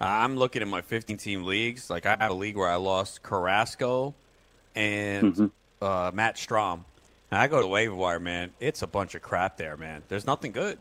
[0.00, 1.90] I'm looking at my 15 team leagues.
[1.90, 4.14] Like I have a league where I lost Carrasco
[4.76, 5.50] and Mhm.
[5.82, 6.84] uh, Matt Strahm.
[7.30, 8.52] And I go to waiver wire, man.
[8.60, 10.02] It's a bunch of crap there, man.
[10.08, 10.78] There's nothing good.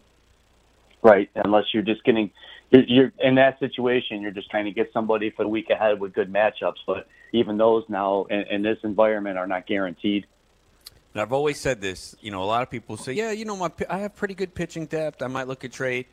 [1.02, 2.32] Right, unless you're just getting,
[2.70, 4.22] you're, you're in that situation.
[4.22, 6.78] You're just trying to get somebody for the week ahead with good matchups.
[6.86, 10.26] But even those now in, in this environment are not guaranteed.
[11.14, 12.16] And I've always said this.
[12.22, 14.54] You know, a lot of people say, "Yeah, you know, my I have pretty good
[14.54, 15.22] pitching depth.
[15.22, 16.06] I might look at trade."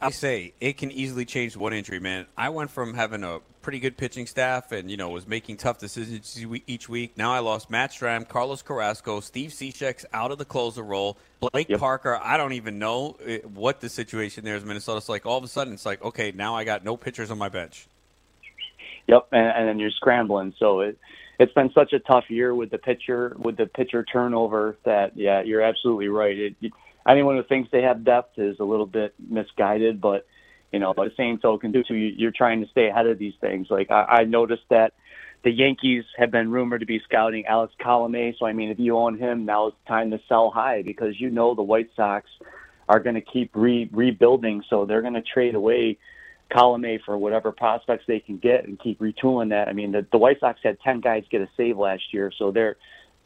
[0.00, 2.26] I say it can easily change one injury, man.
[2.36, 5.78] I went from having a pretty good pitching staff and you know was making tough
[5.78, 7.16] decisions each week.
[7.16, 11.16] Now I lost Matt Strahm, Carlos Carrasco, Steve Cishek's out of the closer role.
[11.40, 11.78] Blake Yep.
[11.78, 14.62] Parker, I don't even know uh, what the situation there is.
[14.62, 14.98] in Minnesota.
[14.98, 17.38] It's like all of a sudden it's like, okay, now I got no pitchers on
[17.38, 17.86] my bench.
[19.06, 20.52] Yep, and, and then you're scrambling.
[20.58, 20.98] So it
[21.42, 25.42] it's been such a tough year with the pitcher with the pitcher turnover that yeah,
[25.42, 26.38] you're absolutely right.
[26.38, 26.72] It,
[27.08, 30.26] anyone who thinks they have depth is a little bit misguided, but
[30.72, 33.34] you know, by the same token, too, you- you're trying to stay ahead of these
[33.40, 33.66] things.
[33.70, 34.94] Like I, I noticed that
[35.42, 38.38] the Yankees have been rumored to be scouting Alex Colomé.
[38.38, 41.30] So I mean, if you own him, now it's time to sell high because you
[41.30, 42.28] know the White Sox
[42.88, 44.62] are going to keep re- rebuilding.
[44.70, 45.98] So they're going to trade away
[46.52, 49.68] Colomé for whatever prospects they can get and keep retooling that.
[49.68, 52.50] I mean, the, the White Sox had ten guys get a save last year, so
[52.50, 52.76] they're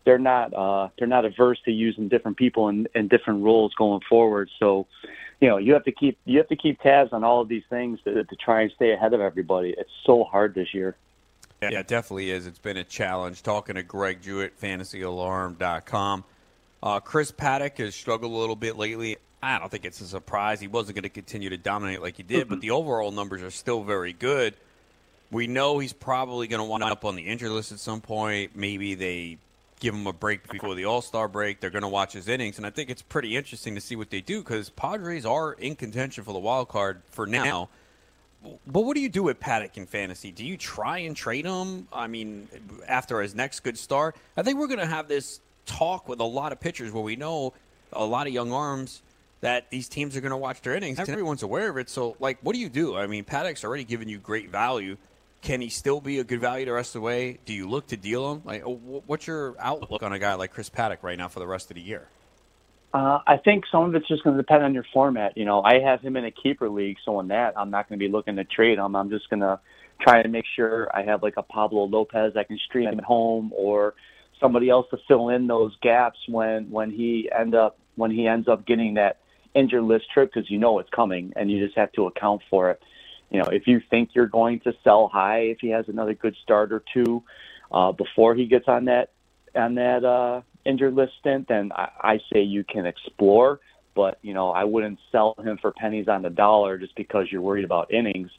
[0.04, 4.00] they're not uh, they're not averse to using different people in, in different roles going
[4.08, 4.48] forward.
[4.58, 4.86] So,
[5.40, 7.64] you know, you have to keep you have to keep tabs on all of these
[7.68, 9.74] things to, to try and stay ahead of everybody.
[9.76, 10.96] It's so hard this year.
[11.60, 12.46] Yeah, it definitely is.
[12.46, 13.42] It's been a challenge.
[13.42, 16.24] Talking to Greg Jewett, fantasyalarm.com.
[16.82, 19.16] Uh, Chris Paddack has struggled a little bit lately.
[19.42, 20.60] I don't think it's a surprise.
[20.60, 23.50] He wasn't going to continue to dominate like he did, but the overall numbers are
[23.50, 24.54] still very good.
[25.30, 28.56] We know he's probably going to wind up on the injury list at some point.
[28.56, 29.38] Maybe they
[29.80, 31.60] give him a break before the All Star break.
[31.60, 34.10] They're going to watch his innings, and I think it's pretty interesting to see what
[34.10, 37.68] they do because Padres are in contention for the wild card for now.
[38.66, 40.30] But what do you do with Paddack in fantasy?
[40.30, 41.88] Do you try and trade him?
[41.92, 42.48] I mean,
[42.86, 46.24] after his next good start, I think we're going to have this talk with a
[46.24, 47.52] lot of pitchers where we know
[47.92, 49.02] a lot of young arms
[49.40, 50.98] that these teams are going to watch their innings.
[50.98, 51.88] Everyone's aware of it.
[51.88, 52.96] So, like, what do you do?
[52.96, 54.96] I mean, Paddack's already given you great value.
[55.42, 57.38] Can he still be a good value the rest of the way?
[57.44, 58.42] Do you look to deal him?
[58.44, 61.70] Like, what's your outlook on a guy like Chris Paddack right now for the rest
[61.70, 62.08] of the year?
[62.94, 65.36] Uh, I think some of it's just going to depend on your format.
[65.36, 67.98] You know, I have him in a keeper league, so in that, I'm not going
[67.98, 68.96] to be looking to trade him.
[68.96, 69.60] I'm just going to
[70.00, 73.04] try to make sure I have like a Pablo Lopez I can stream him at
[73.04, 73.94] home, or
[74.40, 78.48] somebody else to fill in those gaps when when he end up when he ends
[78.48, 79.18] up getting that
[79.56, 82.70] injured list trip because you know it's coming and you just have to account for
[82.70, 82.80] it.
[83.30, 86.36] You know, if you think you're going to sell high, if he has another good
[86.42, 87.24] start or two
[87.72, 89.10] uh, before he gets on that
[89.54, 93.60] on that uh, injured list stint, then I, I say you can explore.
[93.94, 97.42] But you know, I wouldn't sell him for pennies on the dollar just because you're
[97.42, 98.30] worried about innings.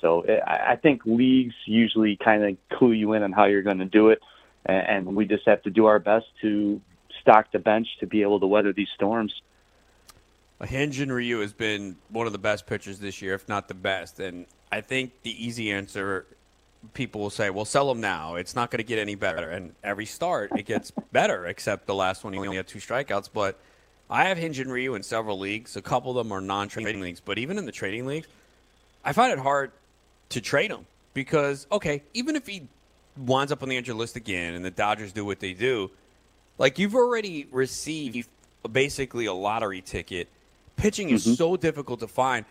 [0.00, 3.78] So I I think leagues usually kind of clue you in on how you're going
[3.78, 4.20] to do it,
[4.64, 6.80] and, and we just have to do our best to
[7.20, 9.32] stock the bench to be able to weather these storms.
[10.62, 14.20] Hyunjin Ryu has been one of the best pitchers this year, if not the best.
[14.20, 16.24] And I think the easy answer
[16.94, 18.36] people will say, "Well, sell him now.
[18.36, 21.94] It's not going to get any better." And every start, it gets better, except the
[21.94, 23.30] last one he only had two strikeouts.
[23.32, 23.58] But
[24.08, 25.76] I have Hyun-Jin Ryu in several leagues.
[25.76, 28.28] A couple of them are non-trading leagues, but even in the trading leagues,
[29.04, 29.72] I find it hard
[30.30, 32.68] to trade him because okay, even if he
[33.16, 35.90] winds up on the injured list again and the Dodgers do what they do,
[36.56, 38.28] like you've already received
[38.70, 40.28] basically a lottery ticket.
[40.76, 41.34] Pitching is Mm-hmm.
[41.34, 42.44] so difficult to find.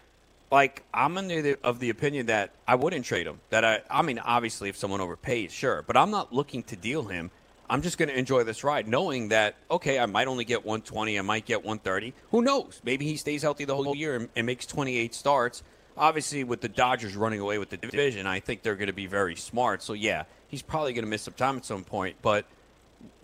[0.51, 3.39] Like I'm under the, of the opinion that I wouldn't trade him.
[3.51, 7.03] That I, I mean, obviously, if someone overpays, sure, but I'm not looking to deal
[7.03, 7.31] him.
[7.69, 11.17] I'm just going to enjoy this ride, knowing that okay, I might only get 120,
[11.17, 12.13] I might get 130.
[12.31, 12.81] Who knows?
[12.84, 15.63] Maybe he stays healthy the whole year and, and makes 28 starts.
[15.97, 19.07] Obviously, with the Dodgers running away with the division, I think they're going to be
[19.07, 19.81] very smart.
[19.84, 22.17] So yeah, he's probably going to miss some time at some point.
[22.21, 22.45] But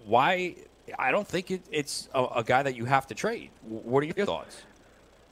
[0.05, 0.55] why?
[0.97, 3.49] I don't think it, it's a, a guy that you have to trade.
[3.67, 4.61] What are your thoughts?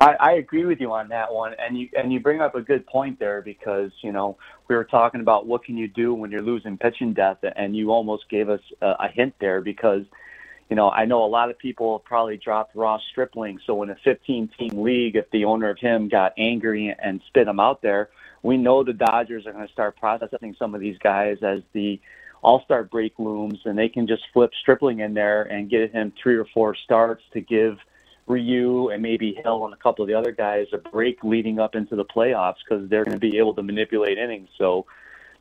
[0.01, 2.61] I, I agree with you on that one, and you and you bring up a
[2.61, 6.31] good point there because you know we were talking about what can you do when
[6.31, 10.03] you're losing pitching depth, and you almost gave us a, a hint there because
[10.69, 13.95] you know I know a lot of people probably dropped Ross Stripling, so in a
[14.03, 18.09] 15 team league, if the owner of him got angry and spit him out there,
[18.43, 22.01] we know the Dodgers are going to start processing some of these guys as the
[22.41, 26.11] all star break looms, and they can just flip Stripling in there and get him
[26.21, 27.77] three or four starts to give
[28.27, 31.75] Ryu and maybe Hill and a couple of the other guys a break leading up
[31.75, 34.49] into the playoffs because they're going to be able to manipulate innings.
[34.57, 34.85] So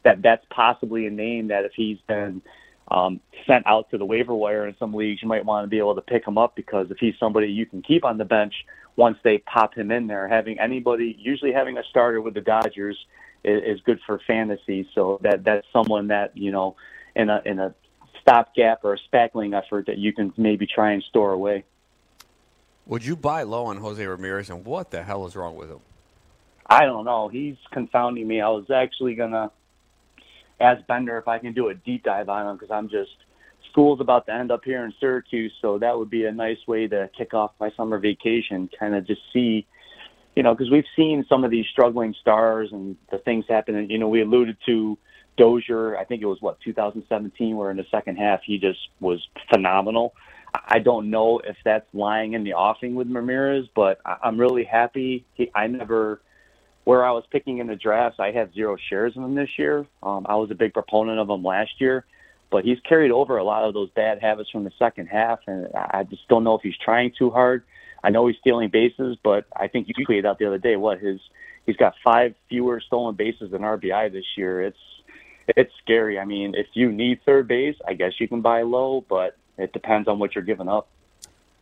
[0.03, 2.42] that that's possibly a name that if he's been
[2.88, 5.79] um, sent out to the waiver wire in some leagues, you might want to be
[5.79, 8.55] able to pick him up because if he's somebody you can keep on the bench
[8.97, 12.97] once they pop him in there, having anybody usually having a starter with the Dodgers
[13.42, 14.88] is, is good for fantasy.
[14.94, 16.77] So that that's someone that you know
[17.16, 17.75] in a in a
[18.20, 21.64] stopgap or a spackling effort that you can maybe try and store away.
[22.87, 25.81] Would you buy low on Jose Ramirez, and what the hell is wrong with him?
[26.66, 27.29] I don't know.
[27.29, 28.40] He's confounding me.
[28.40, 29.51] I was actually gonna
[30.61, 33.11] ask Bender if I can do a deep dive on him because I'm just
[33.70, 36.87] school's about to end up here in Syracuse, so that would be a nice way
[36.87, 38.68] to kick off my summer vacation.
[38.79, 39.66] Kind of just see,
[40.37, 43.90] you know, because we've seen some of these struggling stars and the things happening.
[43.90, 44.97] You know, we alluded to
[45.37, 45.97] Dozier.
[45.97, 50.14] I think it was what 2017, where in the second half he just was phenomenal.
[50.54, 55.24] I don't know if that's lying in the offing with Ramirez, but I'm really happy.
[55.34, 56.20] He, I never,
[56.84, 59.86] where I was picking in the drafts, I had zero shares of him this year.
[60.02, 62.06] Um, I was a big proponent of him last year,
[62.50, 65.68] but he's carried over a lot of those bad habits from the second half, and
[65.74, 67.64] I I just don't know if he's trying too hard.
[68.04, 71.00] I know he's stealing bases, but I think you tweeted out the other day what
[71.00, 71.20] his
[71.66, 74.62] he's got five fewer stolen bases than RBI this year.
[74.62, 74.78] It's
[75.48, 76.18] it's scary.
[76.18, 79.72] I mean, if you need third base, I guess you can buy low, but it
[79.72, 80.88] depends on what you're giving up.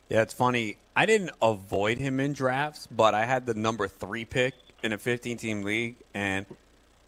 [0.09, 0.76] Yeah, it's funny.
[0.94, 4.98] I didn't avoid him in drafts, but I had the number three pick in a
[4.98, 6.44] 15 team league, and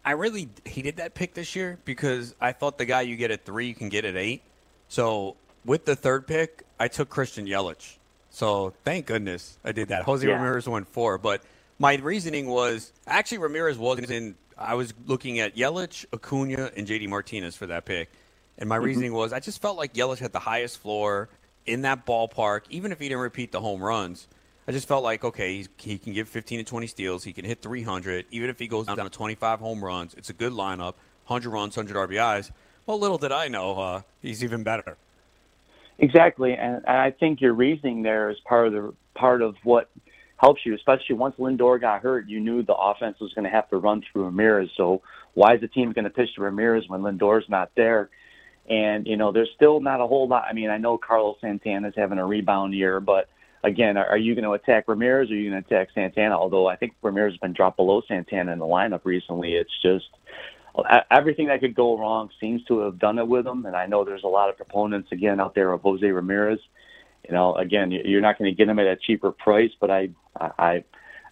[0.05, 3.45] I really hated that pick this year because I thought the guy you get at
[3.45, 4.43] three, you can get at eight.
[4.89, 7.97] So with the third pick, I took Christian Yelich.
[8.31, 10.05] So thank goodness I did that.
[10.05, 10.35] Jose Yeah.
[10.35, 11.43] Ramirez went four, but
[11.79, 14.35] my reasoning was actually Ramirez wasn't in.
[14.57, 18.11] I was looking at Yelich, Acuna, and JD Martinez for that pick.
[18.59, 21.29] And my reasoning was I just felt like Yelich had the highest floor
[21.67, 24.29] in that ballpark, even if he didn't repeat the home runs.
[24.67, 27.25] I just felt like, okay, he's, he can give 15 to 20 steals.
[27.25, 28.27] He can hit 300.
[28.31, 30.95] Even if he goes down to 25 home runs, it's a good lineup
[31.27, 32.51] 100 runs, 100 RBIs.
[32.87, 34.97] Well, little did I know, uh, he's even better.
[35.99, 39.91] Exactly, and, and I think your reasoning there is part of the part of what
[40.39, 42.29] helps you, especially once Lindor got hurt.
[42.29, 44.71] You knew the offense was going to have to run through Ramirez.
[44.77, 45.03] So
[45.35, 48.11] why is the team going to pitch to Ramirez when Lindor's not there?
[48.69, 50.45] And you know, there's still not a whole lot.
[50.49, 53.29] I mean, I know Carlos Santana's having a rebound year, but
[53.63, 56.37] again, are, are you going to attack Ramirez or are you going to attack Santana?
[56.39, 59.55] Although I think Ramirez has been dropped below Santana in the lineup recently.
[59.55, 60.07] It's just
[61.11, 63.67] everything that could go wrong seems to have done it with him.
[63.67, 66.59] And I know there's a lot of proponents again out there of Jose Ramirez.
[67.29, 69.91] You know, again, you- you're not going to get him at a cheaper price, but
[69.91, 70.85] I, I,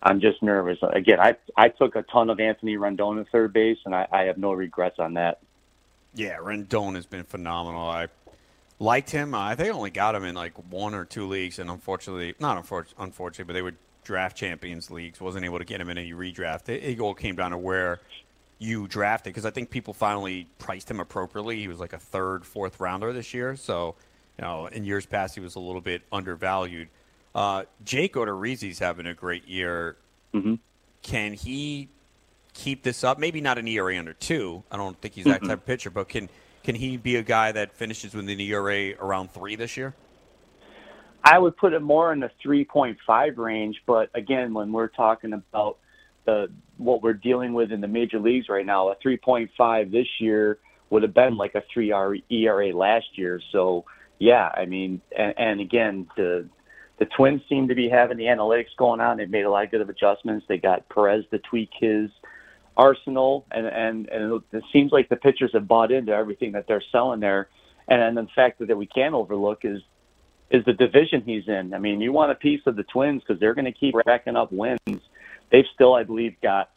[0.03, 0.79] I'm just nervous.
[0.83, 4.23] Again, I I took a ton of Anthony Rendon at third base, and I, I
[4.23, 5.41] have no regrets on that.
[6.15, 7.89] Yeah, Rendon has been phenomenal.
[7.89, 8.09] I
[8.79, 9.35] liked him.
[9.35, 12.63] I think I only got him in like one or two leagues, and unfortunately, not
[12.63, 13.75] unfor- unfortunately, but they were
[14.05, 15.21] draft champions leagues.
[15.21, 16.69] Wasn't able to get him in any redraft.
[16.69, 18.01] It, all came down to where
[18.59, 21.59] you drafted because I think people finally priced him appropriately.
[21.61, 23.57] He was like a third, fourth rounder this year.
[23.57, 23.95] So,
[24.39, 26.89] you know, in years past, he was a little bit undervalued.
[27.35, 29.97] Uh, Jake Odorizzi's having a great year.
[30.35, 30.59] Mhm.
[31.03, 31.89] Can he
[32.55, 33.19] keep this up?
[33.19, 34.63] Maybe not an ERA under two.
[34.71, 35.49] I don't think he's that mm-hmm.
[35.49, 36.29] type of pitcher, but can
[36.63, 39.95] can he be a guy that finishes with an ERA around three this year?
[41.25, 45.79] I would put it more in the 3.5 range, but again, when we're talking about
[46.25, 46.49] the
[46.79, 48.89] what we're dealing with in the major leagues right now.
[48.89, 50.59] A 3.5 this year
[50.91, 51.93] would have been like a 3
[52.31, 53.41] ERA last year.
[53.51, 53.85] So
[54.19, 56.49] yeah, I mean, and, and again, the
[56.99, 59.17] the Twins seem to be having the analytics going on.
[59.17, 60.47] They've made a lot of good of adjustments.
[60.49, 62.11] They got Perez to tweak his
[62.77, 66.83] arsenal, and and and it seems like the pitchers have bought into everything that they're
[66.93, 67.49] selling there.
[67.89, 69.83] And, and the fact that we can't overlook is
[70.51, 71.73] is the division he's in.
[71.75, 74.37] I mean, you want a piece of the Twins because they're going to keep racking
[74.37, 75.01] up wins.
[75.51, 76.71] They've still, I believe, got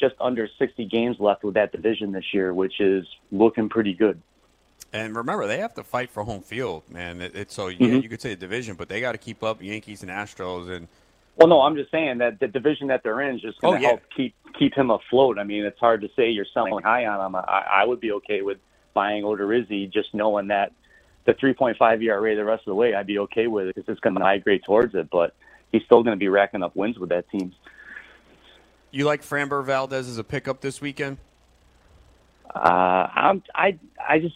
[0.00, 4.20] just under 60 games left with that division this year, which is looking pretty good.
[4.92, 7.20] And remember, they have to fight for home field, man.
[7.20, 7.96] It, it's so yeah, mm-hmm.
[8.00, 10.70] you could say the division, but they got to keep up Yankees and Astros.
[10.70, 10.88] And
[11.38, 13.78] well, no, I'm just saying that the division that they're in is just going to
[13.78, 13.88] oh, yeah.
[13.90, 15.38] help keep keep him afloat.
[15.38, 17.36] I mean, it's hard to say you're selling high on him.
[17.36, 18.58] I, I would be okay with
[18.92, 20.72] buying Odorizzi, just knowing that
[21.26, 24.00] the 3.5 ERA the rest of the way, I'd be okay with it because it's
[24.00, 25.10] going to migrate towards it.
[25.10, 25.36] But
[25.70, 27.54] he's still going to be racking up wins with that team.
[28.90, 31.18] You like Framber Valdez as a pickup this weekend?
[32.52, 34.34] Uh, I'm, I I just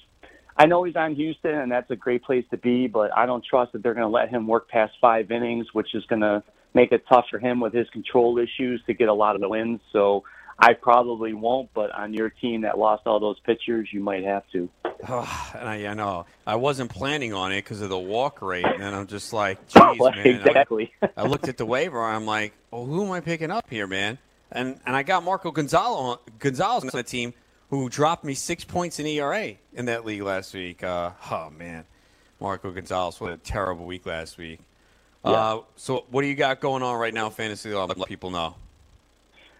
[0.56, 2.86] I know he's on Houston, and that's a great place to be.
[2.86, 5.94] But I don't trust that they're going to let him work past five innings, which
[5.94, 6.44] is going to
[6.74, 9.48] make it tough for him with his control issues to get a lot of the
[9.48, 9.80] wins.
[9.92, 10.24] So
[10.58, 14.44] I probably won't, but on your team that lost all those pitchers, you might have
[14.52, 14.68] to.
[15.08, 18.64] Oh, and I, I know I wasn't planning on it because of the walk rate,
[18.64, 20.26] and I'm just like, geez, man.
[20.26, 20.92] Exactly.
[21.02, 22.00] I, I, looked at the waiver.
[22.00, 24.18] I'm like, oh, who am I picking up here, man?
[24.50, 27.32] And and I got Marco Gonzales Gonzales on the team
[27.70, 30.84] who dropped me six points in ERA in that league last week.
[30.84, 31.84] Uh, oh man,
[32.38, 34.60] Marco Gonzales, what a terrible week last week.
[35.24, 35.30] Yeah.
[35.30, 37.72] Uh, so what do you got going on right now, fantasy?
[37.72, 38.56] Let people know.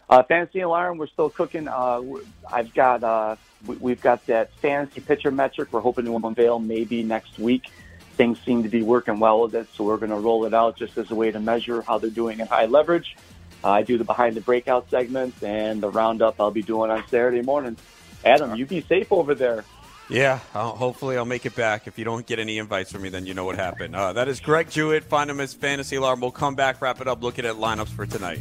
[0.09, 1.69] Uh, fantasy alarm, we're still cooking.
[1.69, 2.03] Uh,
[2.51, 3.37] I've got uh,
[3.67, 5.69] we, have got that fantasy pitcher metric.
[5.73, 7.71] We're hoping to unveil maybe next week.
[8.17, 10.77] Things seem to be working well with it, so we're going to roll it out
[10.77, 13.17] just as a way to measure how they're doing in high leverage.
[13.65, 17.07] Uh, I do the behind the breakout segments and the roundup I'll be doing on
[17.09, 17.77] Saturday morning.
[18.25, 19.65] Adam, you be safe over there.
[20.13, 21.87] Yeah, I'll, hopefully I'll make it back.
[21.87, 23.97] If you don't get any invites from me, then you know what happened.
[23.97, 25.05] Uh, that is Greg Jewett.
[25.05, 26.21] Find him as Fantasy Alarm.
[26.21, 28.41] We'll come back, wrap it up, looking at lineups for tonight.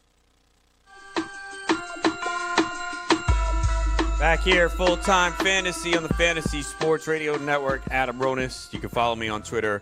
[4.21, 7.81] Back here, full time fantasy on the Fantasy Sports Radio Network.
[7.89, 8.71] Adam Ronis.
[8.71, 9.81] You can follow me on Twitter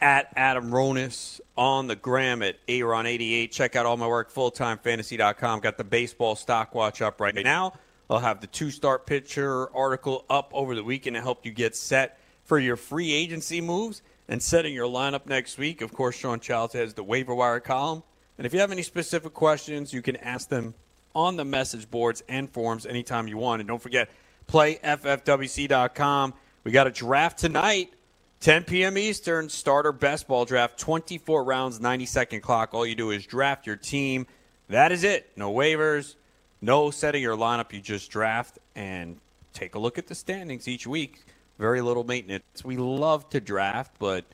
[0.00, 3.50] at Adam Ronis, on the gram at Aaron88.
[3.50, 5.60] Check out all my work, fulltimefantasy.com.
[5.60, 7.74] Got the baseball stock watch up right now.
[8.08, 11.76] I'll have the two start pitcher article up over the weekend to help you get
[11.76, 15.82] set for your free agency moves and setting your lineup next week.
[15.82, 18.02] Of course, Sean Childs has the waiver wire column.
[18.38, 20.72] And if you have any specific questions, you can ask them
[21.14, 23.60] on the message boards and forums anytime you want.
[23.60, 24.10] And don't forget,
[24.48, 26.34] playffwc.com.
[26.64, 27.92] We got a draft tonight.
[28.40, 28.98] 10 p.m.
[28.98, 32.74] Eastern, starter best ball draft, 24 rounds, 90 second clock.
[32.74, 34.26] All you do is draft your team.
[34.68, 35.30] That is it.
[35.36, 36.16] No waivers,
[36.60, 37.72] no setting your lineup.
[37.72, 39.18] You just draft and
[39.54, 41.24] take a look at the standings each week.
[41.58, 42.64] Very little maintenance.
[42.64, 44.26] We love to draft, but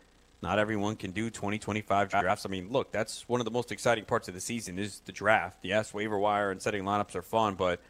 [0.43, 2.47] not everyone can do 20, 25 drafts.
[2.47, 5.13] I mean, look, that's one of the most exciting parts of the season is the
[5.13, 5.59] draft.
[5.63, 7.81] Yes, waiver wire and setting lineups are fun, but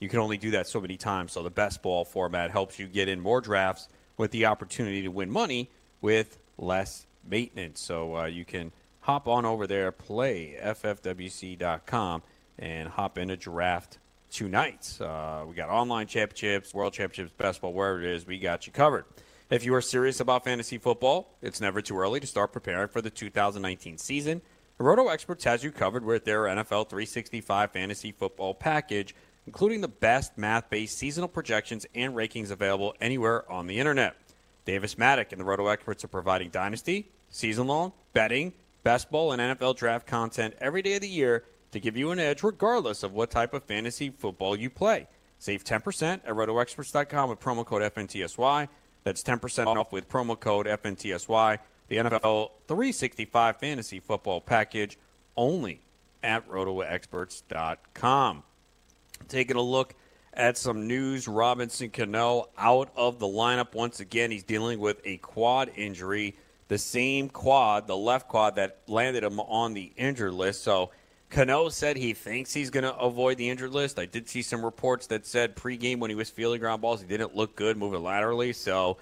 [0.00, 1.32] you can only do that so many times.
[1.32, 5.08] So the best ball format helps you get in more drafts with the opportunity to
[5.08, 7.80] win money with less maintenance.
[7.80, 12.22] So uh, you can hop on over there, play ffwc.com,
[12.58, 13.98] and hop in a draft
[14.30, 14.98] tonight.
[15.00, 18.72] Uh, we got online championships, world championships, best ball, wherever it is, we got you
[18.72, 19.04] covered.
[19.50, 23.02] If you are serious about fantasy football, it's never too early to start preparing for
[23.02, 24.40] the 2019 season.
[24.78, 29.14] Roto Experts has you covered with their NFL 365 fantasy football package,
[29.46, 34.16] including the best math based seasonal projections and rankings available anywhere on the internet.
[34.64, 39.42] Davis Maddock and the Roto Experts are providing dynasty, season long, betting, best ball, and
[39.42, 43.12] NFL draft content every day of the year to give you an edge regardless of
[43.12, 45.06] what type of fantasy football you play.
[45.38, 48.68] Save 10% at rotoexperts.com with promo code FNTSY.
[49.04, 51.58] That's 10% off with promo code FNTSY.
[51.88, 54.98] The NFL 365 Fantasy Football Package
[55.36, 55.80] only
[56.22, 58.42] at rotoexperts.com.
[59.28, 59.94] Taking a look
[60.32, 64.30] at some news, Robinson Cano out of the lineup once again.
[64.30, 66.36] He's dealing with a quad injury,
[66.68, 70.62] the same quad, the left quad that landed him on the injured list.
[70.62, 70.90] So
[71.34, 73.98] Cano said he thinks he's going to avoid the injured list.
[73.98, 77.08] I did see some reports that said pregame when he was fielding ground balls, he
[77.08, 78.52] didn't look good moving laterally.
[78.52, 78.98] So,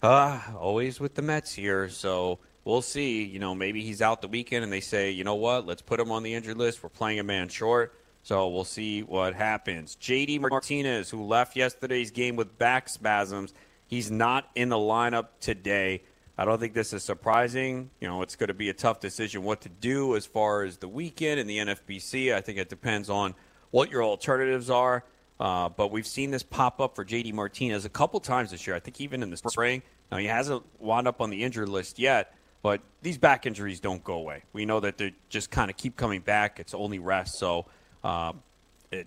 [0.00, 1.88] uh, always with the Mets here.
[1.88, 3.24] So we'll see.
[3.24, 5.98] You know, maybe he's out the weekend and they say, you know what, let's put
[5.98, 6.80] him on the injured list.
[6.80, 7.92] We're playing a man short.
[8.22, 9.96] So we'll see what happens.
[10.00, 13.52] JD Martinez, who left yesterday's game with back spasms,
[13.88, 16.02] he's not in the lineup today.
[16.38, 17.90] I don't think this is surprising.
[18.00, 20.76] You know, it's going to be a tough decision what to do as far as
[20.76, 22.32] the weekend and the NFBC.
[22.32, 23.34] I think it depends on
[23.72, 25.04] what your alternatives are.
[25.40, 28.76] Uh, but we've seen this pop up for JD Martinez a couple times this year.
[28.76, 29.82] I think even in the spring.
[30.12, 34.02] Now, he hasn't wound up on the injured list yet, but these back injuries don't
[34.02, 34.44] go away.
[34.52, 36.60] We know that they just kind of keep coming back.
[36.60, 37.38] It's only rest.
[37.38, 37.66] So,
[38.04, 38.32] uh,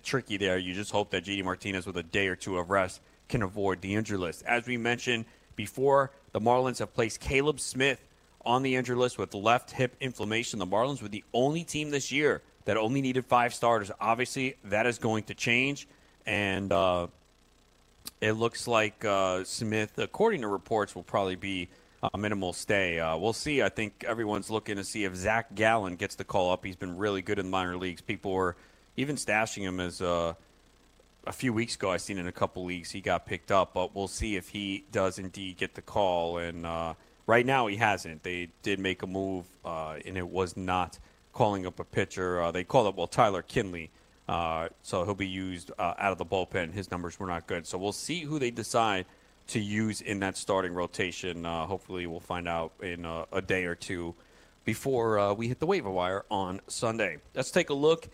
[0.02, 0.58] tricky there.
[0.58, 3.80] You just hope that JD Martinez, with a day or two of rest, can avoid
[3.80, 4.42] the injured list.
[4.46, 5.24] As we mentioned
[5.56, 8.00] before, the Marlins have placed Caleb Smith
[8.44, 10.58] on the injured list with left hip inflammation.
[10.58, 13.90] The Marlins were the only team this year that only needed five starters.
[14.00, 15.88] Obviously, that is going to change,
[16.26, 17.06] and uh,
[18.20, 21.68] it looks like uh, Smith, according to reports, will probably be
[22.12, 22.98] a minimal stay.
[22.98, 23.62] Uh, we'll see.
[23.62, 26.64] I think everyone's looking to see if Zach Gallen gets the call up.
[26.64, 28.00] He's been really good in the minor leagues.
[28.00, 28.56] People were
[28.96, 30.34] even stashing him as uh,
[31.26, 33.94] a few weeks ago, I seen in a couple leagues he got picked up, but
[33.94, 36.38] we'll see if he does indeed get the call.
[36.38, 36.94] And uh,
[37.26, 38.22] right now he hasn't.
[38.22, 40.98] They did make a move, uh, and it was not
[41.32, 42.40] calling up a pitcher.
[42.42, 43.90] Uh, they called up well Tyler Kinley,
[44.28, 46.72] uh, so he'll be used uh, out of the bullpen.
[46.72, 49.06] His numbers were not good, so we'll see who they decide
[49.48, 51.46] to use in that starting rotation.
[51.46, 54.14] Uh, hopefully, we'll find out in a day or two
[54.64, 57.18] before we hit the waiver wire on Sunday.
[57.34, 58.08] Let's take a look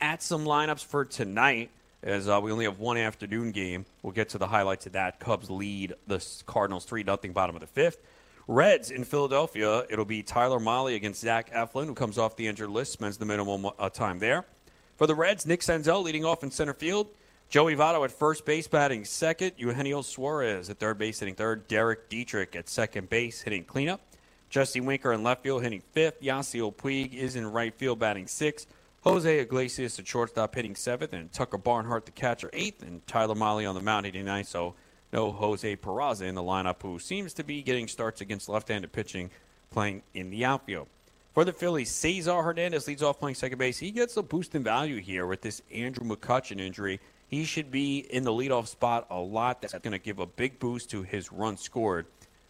[0.00, 1.70] at some lineups for tonight
[2.02, 3.84] as uh, we only have one afternoon game.
[4.02, 5.20] We'll get to the highlights of that.
[5.20, 7.98] Cubs lead the Cardinals 3 0 bottom of the fifth.
[8.48, 12.70] Reds in Philadelphia, it'll be Tyler Mahle against Zach Eflin, who comes off the injured
[12.70, 14.44] list, spends the minimum uh, time there.
[14.96, 17.08] For the Reds, Nick Senzel leading off in center field.
[17.48, 19.52] Joey Votto at first base batting second.
[19.58, 21.68] Eugenio Suarez at third base hitting third.
[21.68, 24.00] Derek Dietrich at second base hitting cleanup.
[24.48, 26.20] Jesse Winker in left field hitting fifth.
[26.22, 28.66] Yasiel Puig is in right field batting sixth.
[29.04, 33.68] Jose Iglesias at shortstop hitting seventh, and Tucker Barnhart the catcher eighth, and Tyler Mahle
[33.68, 34.46] on the mound hitting ninth.
[34.46, 34.74] So
[35.12, 39.30] no Jose Peraza in the lineup, who seems to be getting starts against left-handed pitching,
[39.70, 40.86] playing in the outfield.
[41.34, 43.78] For the Phillies, Cesar Hernandez leads off playing second base.
[43.78, 47.00] He gets a boost in value here with this Andrew McCutchen injury.
[47.26, 49.62] He should be in the leadoff spot a lot.
[49.62, 52.06] That's going to give a big boost to his run scored.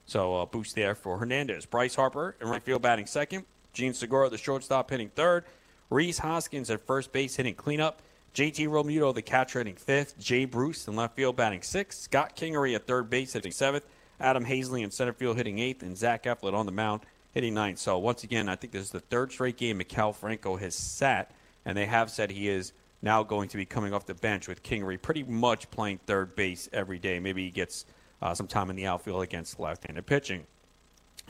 [0.06, 1.64] So a boost there for Hernandez.
[1.64, 3.44] Bryce Harper in right field batting second.
[3.72, 5.44] Jean Segura, the shortstop, hitting third.
[5.90, 8.02] Rhys Hoskins at first base hitting cleanup.
[8.34, 10.18] JT Realmuto, the catcher, hitting fifth.
[10.18, 12.00] Jay Bruce in left field batting sixth.
[12.00, 13.84] Scott Kingery at third base hitting seventh.
[14.18, 15.82] Adam Haseley in center field hitting eighth.
[15.82, 17.02] And Zach Eflin on the mound
[17.32, 17.78] hitting ninth.
[17.78, 21.32] So once again, I think this is the third straight game Maikel Franco has sat,
[21.64, 22.72] and they have said he is
[23.02, 26.68] now going to be coming off the bench with Kingery pretty much playing third base
[26.72, 27.18] every day.
[27.18, 27.84] Maybe he gets
[28.20, 30.46] uh, some time in the outfield against left-handed pitching.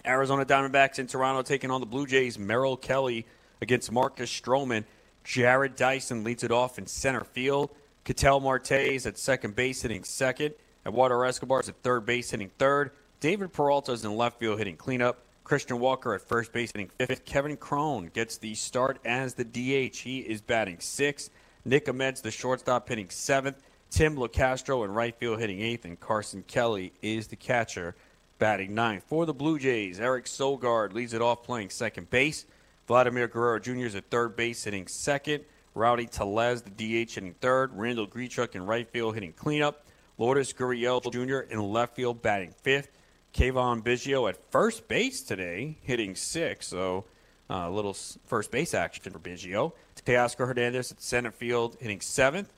[0.04, 2.38] Arizona Diamondbacks in Toronto taking on the Blue Jays.
[2.38, 3.26] Merrill Kelly
[3.62, 4.84] against Marcus Stroman.
[5.24, 7.70] Jarrod Dyson leads it off in center field.
[8.04, 10.54] Ketel Marte is at second base hitting second.
[10.84, 12.90] Eduardo Escobar is at third base hitting third.
[13.20, 15.24] David Peralta is in left field hitting cleanup.
[15.44, 17.24] Christian Walker at first base hitting fifth.
[17.24, 19.96] Kevin Cron gets the start as the DH.
[19.96, 21.30] He is batting sixth.
[21.64, 23.62] Nick Ahmed's the shortstop hitting seventh.
[23.90, 25.84] Tim Locastro in right field hitting eighth.
[25.84, 27.94] And Carson Kelly is the catcher
[28.40, 29.04] batting ninth.
[29.06, 32.44] For the Blue Jays, Eric Sogard leads it off playing second base.
[32.92, 33.86] Vladimir Guerrero Jr.
[33.86, 35.42] is at third base hitting second.
[35.74, 37.70] Rowdy Tellez, the DH, hitting third.
[37.72, 39.86] Randall Grichuk in right field hitting cleanup.
[40.18, 41.50] Lourdes Gurriel Jr.
[41.50, 42.90] in left field batting fifth.
[43.32, 46.68] Cavan Biggio at first base today, hitting sixth.
[46.68, 47.06] So
[47.48, 49.72] uh, a little first base action for Biggio.
[50.04, 52.52] Teoscar Hernandez at center field, hitting seventh.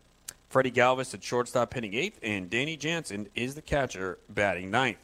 [0.49, 2.19] Freddie Galvis at shortstop, hitting eighth.
[2.25, 4.99] And Danny Jansen is the catcher, batting ninth.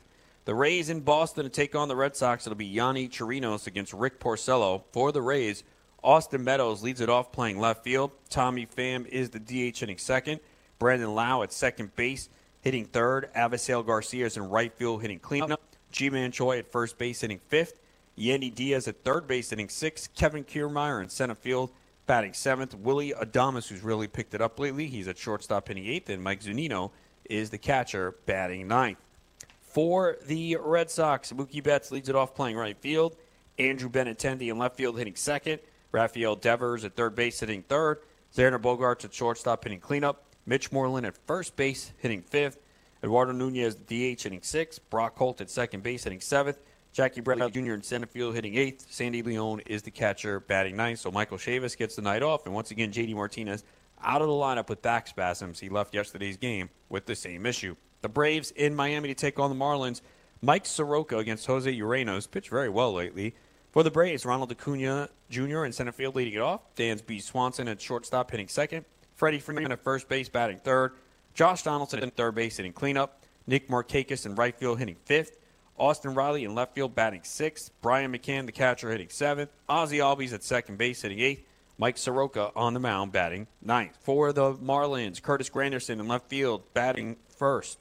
[0.47, 2.47] The Rays in Boston to take on the Red Sox.
[2.47, 4.83] It'll be Yonny Chirinos against Rick Porcello.
[4.91, 5.65] For the Rays,
[6.03, 8.11] Austin Meadows leads it off playing left field.
[8.31, 10.41] Tommy Pham is the DH hitting second.
[10.79, 12.31] Brandon Lowe at second base
[12.63, 13.31] hitting third.
[13.37, 15.61] Avisail Garcia is in right field hitting cleanup.
[15.93, 17.79] Ji-Man Choi at first base hitting fifth.
[18.19, 20.15] Yandy Diaz at third base hitting sixth.
[20.15, 21.71] Kevin Kiermaier in center field
[22.07, 22.75] batting seventh.
[22.75, 26.09] Willy Adames, who's really picked it up lately, he's at shortstop hitting eighth.
[26.09, 26.93] And Mike Zunino
[27.29, 28.99] is the catcher batting ninth.
[29.71, 33.17] For the Red Sox, Mookie Betts leads it off playing right field.
[33.57, 35.61] Andrew Benintendi in left field hitting second.
[35.93, 37.99] Rafael Devers at third base hitting third.
[38.35, 40.25] Xander Bogaerts at shortstop hitting cleanup.
[40.45, 42.59] Mitch Moreland at first base, hitting fifth.
[43.05, 44.81] Eduardo Nunez, DH, hitting sixth.
[44.91, 46.59] Brock Holt at second base, hitting seventh.
[46.93, 47.75] Jackie Bradley Jr.
[47.75, 48.87] in center field, hitting eighth.
[48.91, 50.99] Sandy Leon is the catcher, batting ninth.
[50.99, 52.45] So Michael Chavis gets the night off.
[52.45, 53.63] And once again, JD Martinez
[54.03, 55.61] out of the lineup with back spasms.
[55.61, 57.77] He left yesterday's game with the same issue.
[58.03, 60.01] The Braves in Miami to take on the Marlins.
[60.41, 62.31] Mike Soroka against Jose Urena.
[62.31, 63.35] Pitched very well lately.
[63.73, 65.65] For the Braves, Ronald Acuna Jr.
[65.65, 66.75] in center field leading it off.
[66.77, 68.85] Dansby Swanson at shortstop hitting second.
[69.15, 70.93] Freddie Freeman at first base batting third.
[71.35, 73.23] Josh Donaldson at third base hitting cleanup.
[73.47, 75.37] Nick Markakis in right field hitting fifth.
[75.79, 77.71] Austin Riley in left field batting sixth.
[77.81, 79.51] Brian McCann, the catcher, hitting seventh.
[79.69, 81.45] Ozzie Albies at second base hitting eighth.
[81.79, 83.97] Mike Soroka on the mound batting ninth.
[84.03, 87.79] For the Marlins, Curtis Granderson in left field batting first.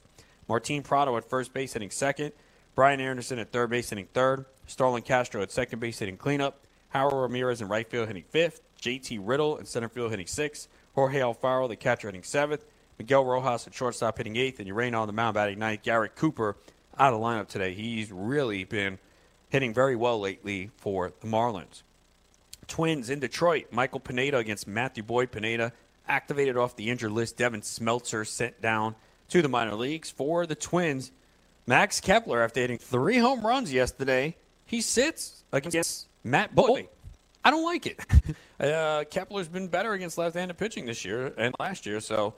[0.50, 2.34] Martin Prado at first base hitting second.
[2.76, 4.46] Brian Anderson at third base hitting third.
[4.66, 6.66] Starlin Castro at second base hitting cleanup.
[6.90, 8.62] Harold Ramirez in right field hitting fifth.
[8.82, 10.68] JT Riddle in center field hitting sixth.
[10.96, 12.66] Jorge Alfaro, the catcher, hitting seventh.
[12.98, 15.84] Miguel Rojas at shortstop hitting eighth, and Urena on the mound batting ninth.
[15.84, 16.58] Garrett Cooper
[16.98, 17.74] out of lineup today.
[17.74, 18.98] He's really been
[19.50, 21.84] hitting very well lately for the Marlins.
[22.68, 23.68] Twins in Detroit.
[23.72, 25.32] Michael Pineda against Matthew Boyd.
[25.32, 25.74] Pineda
[26.08, 27.38] activated off the injured list.
[27.38, 28.96] Devin Smeltzer sent down
[29.30, 31.12] to the minor leagues for the Twins.
[31.66, 36.88] Max Kepler, after hitting three home runs yesterday, he sits against Matt Boyd.
[37.44, 38.00] I don't like it.
[38.60, 42.34] uh, Kepler's been better against left-handed pitching this year and last year, so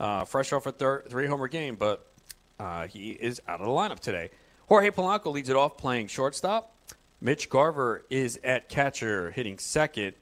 [0.00, 2.06] uh, fresh off a thir- three-homer game, but
[2.58, 4.30] uh, he is out of the lineup today.
[4.68, 6.72] Jorge Polanco leads it off playing shortstop.
[7.20, 10.14] Mitch Garver is at catcher hitting second.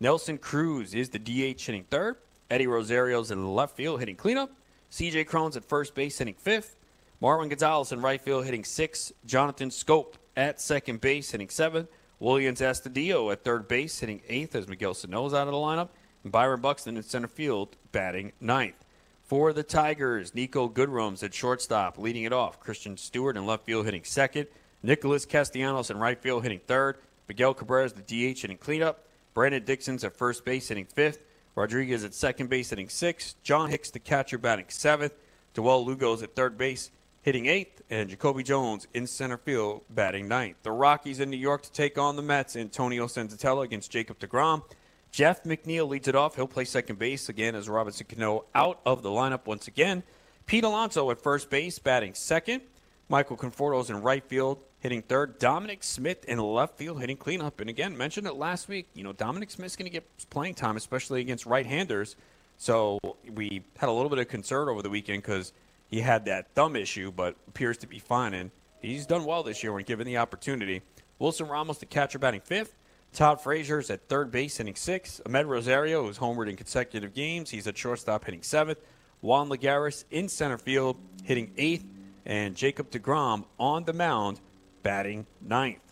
[0.00, 2.16] Nelson Cruz is the DH hitting third.
[2.50, 4.52] Eddie Rosario's in the left field hitting cleanup.
[4.96, 6.74] CJ Cron's at first base hitting fifth.
[7.20, 9.12] Marwin Gonzalez in right field hitting sixth.
[9.26, 11.90] Jonathan Schoop at second base hitting seventh.
[12.18, 15.90] Willians Astudillo at third base, hitting eighth as Miguel Sano's out of the lineup.
[16.22, 18.86] And Byron Buxton in center field, batting ninth.
[19.22, 22.58] For the Tigers, Niko Goodrum's at shortstop, leading it off.
[22.58, 24.46] Christin Stewart in left field hitting second.
[24.82, 26.96] Nicholas Castellanos in right field hitting third.
[27.28, 29.06] Miguel Cabrera the DH hitting cleanup.
[29.34, 31.18] Brandon Dixon's at first base hitting fifth.
[31.56, 33.42] Rodriguez at second base hitting sixth.
[33.42, 35.14] John Hicks, the catcher, batting seventh.
[35.54, 36.90] Dawel Lugo's at third base
[37.22, 40.58] hitting eighth, and Jacoby Jones in center field batting ninth.
[40.62, 42.54] The Rockies in New York to take on the Mets.
[42.56, 44.62] Antonio Senzatela against Jacob DeGrom.
[45.10, 46.36] Jeff McNeil leads it off.
[46.36, 50.02] He'll play second base again as Robinson Cano out of the lineup once again.
[50.44, 52.60] Pete Alonso at first base batting second.
[53.08, 55.38] Michael Conforto's in right field hitting third.
[55.38, 57.60] Dominic Smith in left field hitting cleanup.
[57.60, 58.86] And again, mentioned it last week.
[58.94, 62.16] You know, Dominic Smith's going to get playing time, especially against right-handers.
[62.58, 62.98] So
[63.34, 65.52] we had a little bit of concern over the weekend because–
[65.88, 68.34] he had that thumb issue, but appears to be fine.
[68.34, 70.82] And he's done well this year when given the opportunity.
[71.18, 72.74] Wilson Ramos, the catcher, batting fifth.
[73.12, 75.22] Todd Frazier's at third base, hitting sixth.
[75.24, 78.78] Amed Rosario, who's homered in consecutive games, he's at shortstop, hitting seventh.
[79.22, 81.84] Juan Lagares in center field, hitting eighth.
[82.26, 84.40] And Jacob DeGrom on the mound,
[84.86, 85.82] batting ninth.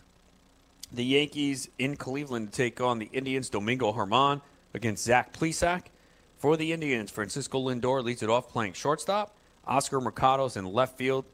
[0.93, 3.49] The Yankees in Cleveland to take on the Indians.
[3.49, 4.41] Domingo Germán
[4.73, 5.87] against Zach Plesac.
[6.37, 9.35] For the Indians, Francisco Lindor leads it off playing shortstop.
[9.67, 11.25] Oscar Mercado's in left field,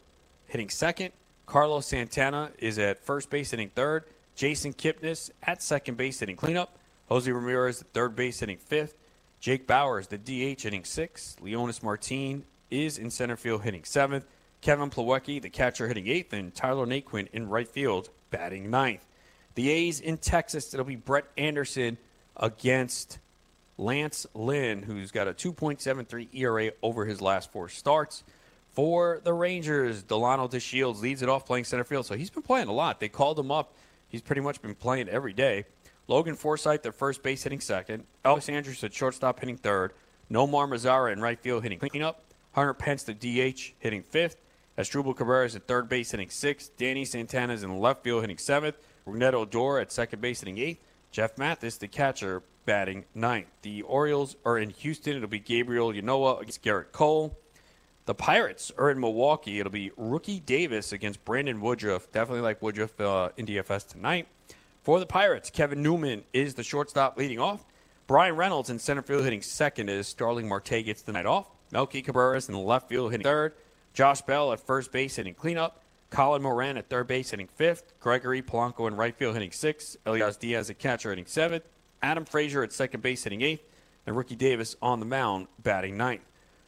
[0.48, 1.12] hitting second.
[1.46, 4.06] Carlos Santana is at first base, hitting third.
[4.34, 6.80] Jason Kipnis at second base, hitting cleanup.
[7.10, 8.98] Jose Ramirez at third base, hitting fifth.
[9.40, 11.40] Jake Bauers, the DH, hitting sixth.
[11.40, 14.26] Leonys Martin is in center field, hitting seventh.
[14.62, 19.06] Kevin Plawecki, the catcher, hitting eighth, and Tyler Naquin in right field, batting ninth.
[19.56, 21.98] The A's in Texas, it'll be Brett Anderson
[22.38, 23.18] against
[23.78, 28.24] Lance Lynn, who's got a 2.73 ERA over his last four starts.
[28.74, 32.70] For the Rangers, Delino DeShields leads it off playing center field, so he's been playing
[32.70, 33.00] a lot.
[33.00, 33.74] They called him up.
[34.08, 35.66] He's pretty much been playing every day.
[36.08, 38.06] Logan Forsythe at first base hitting second.
[38.24, 39.94] Elvis Andrus at shortstop hitting third.
[40.30, 42.24] Nomar Mazara in right field hitting cleanup.
[42.54, 44.38] Hunter Pence the DH hitting fifth.
[44.78, 46.76] Asdrubal Cabrera is at third base hitting sixth.
[46.78, 48.76] Danny Santana is in left field hitting seventh.
[49.06, 50.80] Rougned Odor at second base hitting eighth.
[51.12, 53.48] Jeff Mathis, the catcher, batting ninth.
[53.64, 55.18] The Orioles are in Houston.
[55.18, 57.38] It'll be Gabriel Ynoa against Gerrit Cole.
[58.06, 59.60] The Pirates are in Milwaukee.
[59.60, 62.12] It'll be Rookie Davis against Brandon Woodruff.
[62.12, 64.28] Definitely like Woodruff uh, in DFS tonight.
[64.84, 67.66] For the Pirates, Kevin Newman is the shortstop leading off.
[68.08, 71.48] Bryan Reynolds in center field hitting second as Starling Marte gets the night off.
[71.72, 73.54] Melky Cabrera is in the left field hitting third.
[73.94, 75.84] Josh Bell at first base hitting cleanup.
[76.10, 77.94] Colin Moran at third base hitting fifth.
[78.00, 79.98] Gregory Polanco in right field hitting sixth.
[80.06, 81.64] Elias Diaz at catcher hitting seventh.
[82.02, 83.64] Adam Frazier at second base hitting eighth.
[84.06, 86.24] And Rookie Davis on the mound batting ninth.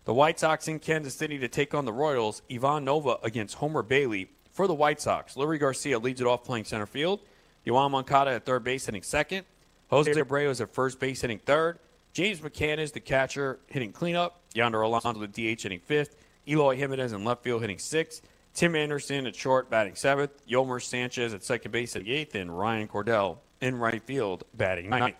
[0.05, 2.41] The White Sox in Kansas City to take on the Royals.
[2.51, 5.35] Ivan Nova against Homer Bailey for the White Sox.
[5.35, 7.21] Leury Garcia leads it off playing center field.
[7.65, 9.45] Yoan Moncada at third base hitting second.
[9.89, 11.79] Jose Abreu is at first base hitting third.
[12.13, 14.41] James McCann is the catcher hitting cleanup.
[14.53, 16.15] Yonder Alonso the DH hitting fifth.
[16.47, 18.21] Eloy Jimenez in left field hitting sixth.
[18.53, 22.87] Tim Anderson at short batting seventh, Yolmer Sanchez at second base at eighth, and Ryan
[22.87, 25.15] Cordell in right field batting ninth.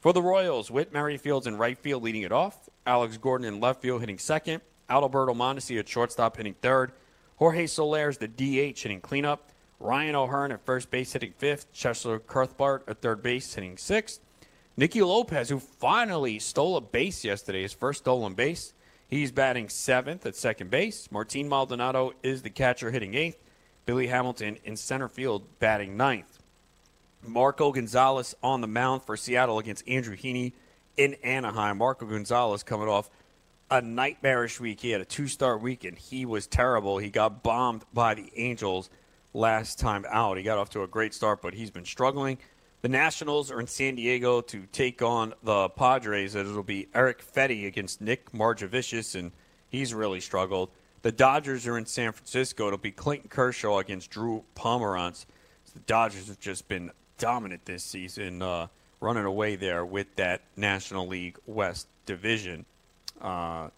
[0.00, 3.80] For the Royals, Whit Merrifields in right field leading it off, Alex Gordon in left
[3.80, 4.60] field hitting second,
[4.90, 6.92] Adalberto Mondesi at shortstop hitting third,
[7.36, 9.50] Jorge Soler's the DH hitting cleanup,
[9.80, 14.20] Ryan O'Hearn at first base hitting fifth, Cheslor Cuthbert at third base hitting sixth,
[14.76, 18.74] Nicky Lopez, who finally stole a base yesterday, his first stolen base,
[19.08, 21.10] He's batting seventh at second base.
[21.10, 23.38] Martin Maldonado is the catcher hitting eighth.
[23.84, 26.42] Billy Hamilton in center field batting ninth.
[27.22, 30.52] Marco Gonzales on the mound for Seattle against Andrew Heaney
[30.96, 31.78] in Anaheim.
[31.78, 33.10] Marco Gonzales coming off
[33.70, 34.80] a nightmarish week.
[34.80, 36.98] He had a two star week and he was terrible.
[36.98, 38.90] He got bombed by the Angels
[39.34, 40.36] last time out.
[40.36, 42.38] He got off to a great start, but he's been struggling.
[42.82, 46.34] The Nationals are in San Diego to take on the Padres.
[46.34, 49.32] It'll be Erick Fedde against Nick Margevicius, and
[49.68, 50.70] he's really struggled.
[51.02, 52.66] The Dodgers are in San Francisco.
[52.66, 55.26] It'll be Clayton Kershaw against Drew Pomeranz.
[55.72, 58.68] The Dodgers have just been dominant this season, uh,
[59.00, 62.64] running away there with that National League West division.
[63.20, 63.68] Uh,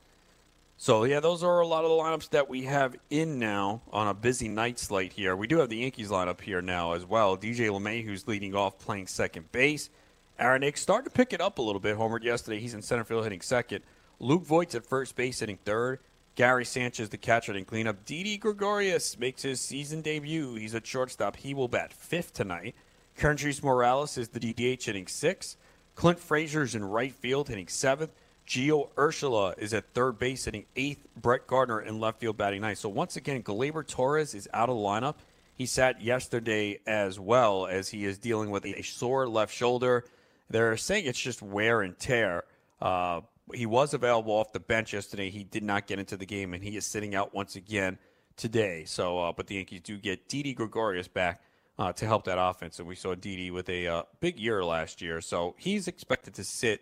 [0.78, 4.06] so yeah, those are a lot of the lineups that we have in now on
[4.06, 5.34] a busy night slate here.
[5.34, 7.36] We do have the Yankees lineup here now as well.
[7.36, 9.90] DJ LeMahieu's leading off, playing second base.
[10.38, 11.96] Aaron Hicks starting to pick it up a little bit.
[11.96, 12.60] Homered yesterday.
[12.60, 13.82] He's in center field hitting second.
[14.20, 15.98] Luke Voit's at first base hitting third.
[16.36, 18.04] Gary Sanchez, the catcher, hitting cleanup.
[18.04, 20.54] Didi Gregorius makes his season debut.
[20.54, 21.34] He's at shortstop.
[21.34, 22.76] He will bat fifth tonight.
[23.18, 25.56] Kendrys Morales is the DH hitting sixth.
[25.96, 28.12] Clint Frazier's in right field hitting seventh.
[28.48, 31.06] Gio Urshela is at third base hitting eighth.
[31.14, 32.78] Brett Gardner in left field batting ninth.
[32.78, 35.16] So once again, Gleyber Torres is out of the lineup.
[35.54, 40.04] He sat yesterday as well as he is dealing with a sore left shoulder.
[40.48, 42.44] They're saying it's just wear and tear.
[42.80, 43.20] Uh,
[43.52, 45.28] he was available off the bench yesterday.
[45.28, 47.98] He did not get into the game, and he is sitting out once again
[48.36, 48.84] today.
[48.86, 51.42] So, uh, but the Yankees do get Didi Gregorius back
[51.78, 55.02] uh, to help that offense, and we saw Didi with a uh, big year last
[55.02, 55.20] year.
[55.20, 56.80] So he's expected to sit,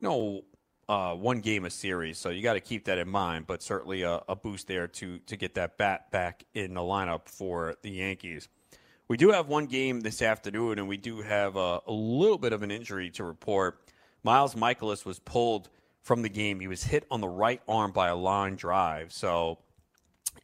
[0.00, 0.42] you know,
[0.88, 3.46] uh, one game a series, so you got to keep that in mind.
[3.46, 7.28] But certainly a, a, boost there to to get that bat back in the lineup
[7.28, 8.48] for the Yankees.
[9.08, 12.52] We do have one game this afternoon, and we do have a, a little bit
[12.52, 13.80] of an injury to report.
[14.22, 15.68] Miles Mikolas was pulled
[16.02, 16.60] from the game.
[16.60, 19.58] He was hit on the right arm by a line drive, so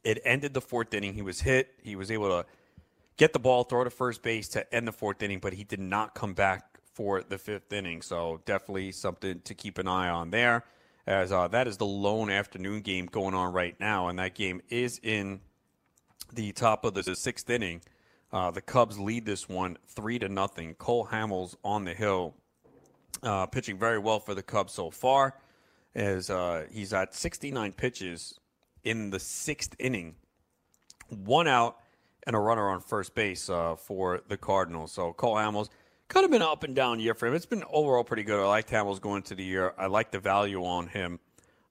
[0.04, 1.14] it ended the fourth inning.
[1.14, 1.74] He was hit.
[1.82, 2.46] He was able to
[3.16, 5.80] get the ball, throw to first base to end the fourth inning, but he did
[5.80, 8.02] not come back for the fifth inning.
[8.02, 10.64] So definitely something to keep an eye on there,
[11.06, 14.60] as uh, that is the lone afternoon game going on right now, and that game
[14.68, 15.40] is in
[16.32, 17.82] the top of the sixth inning.
[18.32, 20.74] Uh, the Cubs lead this one three to nothing.
[20.74, 22.34] Cole Hamels on the hill,
[23.22, 25.34] uh, pitching very well for the Cubs so far,
[25.94, 28.38] as uh, he's at 69 pitches
[28.84, 30.14] in the sixth inning,
[31.08, 31.78] one out
[32.26, 34.92] and a runner on first base uh, for the Cardinals.
[34.92, 35.68] So Cole Hamels
[36.12, 37.32] Kind of been up and down year for him.
[37.32, 38.38] It's been overall pretty good.
[38.38, 39.72] I like Hamels going into the year.
[39.78, 41.20] I like the value on him.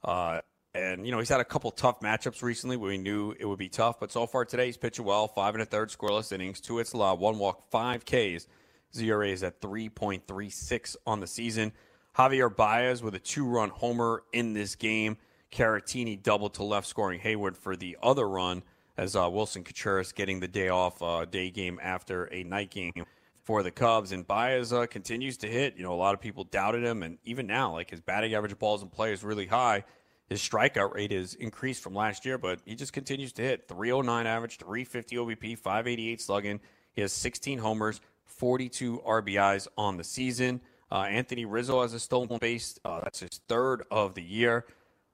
[0.03, 0.41] Uh,
[0.73, 3.69] and, you know, he's had a couple tough matchups recently we knew it would be
[3.69, 3.99] tough.
[3.99, 5.27] But so far today, he's pitching well.
[5.27, 8.47] Five and a third scoreless innings, two hits allowed, one walk, five Ks.
[8.95, 11.71] ZRA is at 3.36 on the season.
[12.17, 15.17] Javier Baez with a two run homer in this game
[15.51, 18.63] Caratini doubled to left, scoring Heyward for the other run
[18.97, 23.05] as uh, Willson Contreras getting the day off, uh, day game after a night game
[23.43, 24.11] for the Cubs.
[24.11, 25.75] And Baez uh, continues to hit.
[25.77, 28.51] You know, a lot of people doubted him, and even now, like his batting average
[28.51, 29.83] of balls in play is really high.
[30.29, 34.25] His strikeout rate is increased from last year, but he just continues to hit 309
[34.25, 36.59] average, 350 OBP, 588 slugging.
[36.93, 40.61] He has 16 homers, 42 RBIs on the season.
[40.89, 42.79] Uh, Anthony Rizzo has a stolen base.
[42.83, 44.65] Uh, that's his third of the year.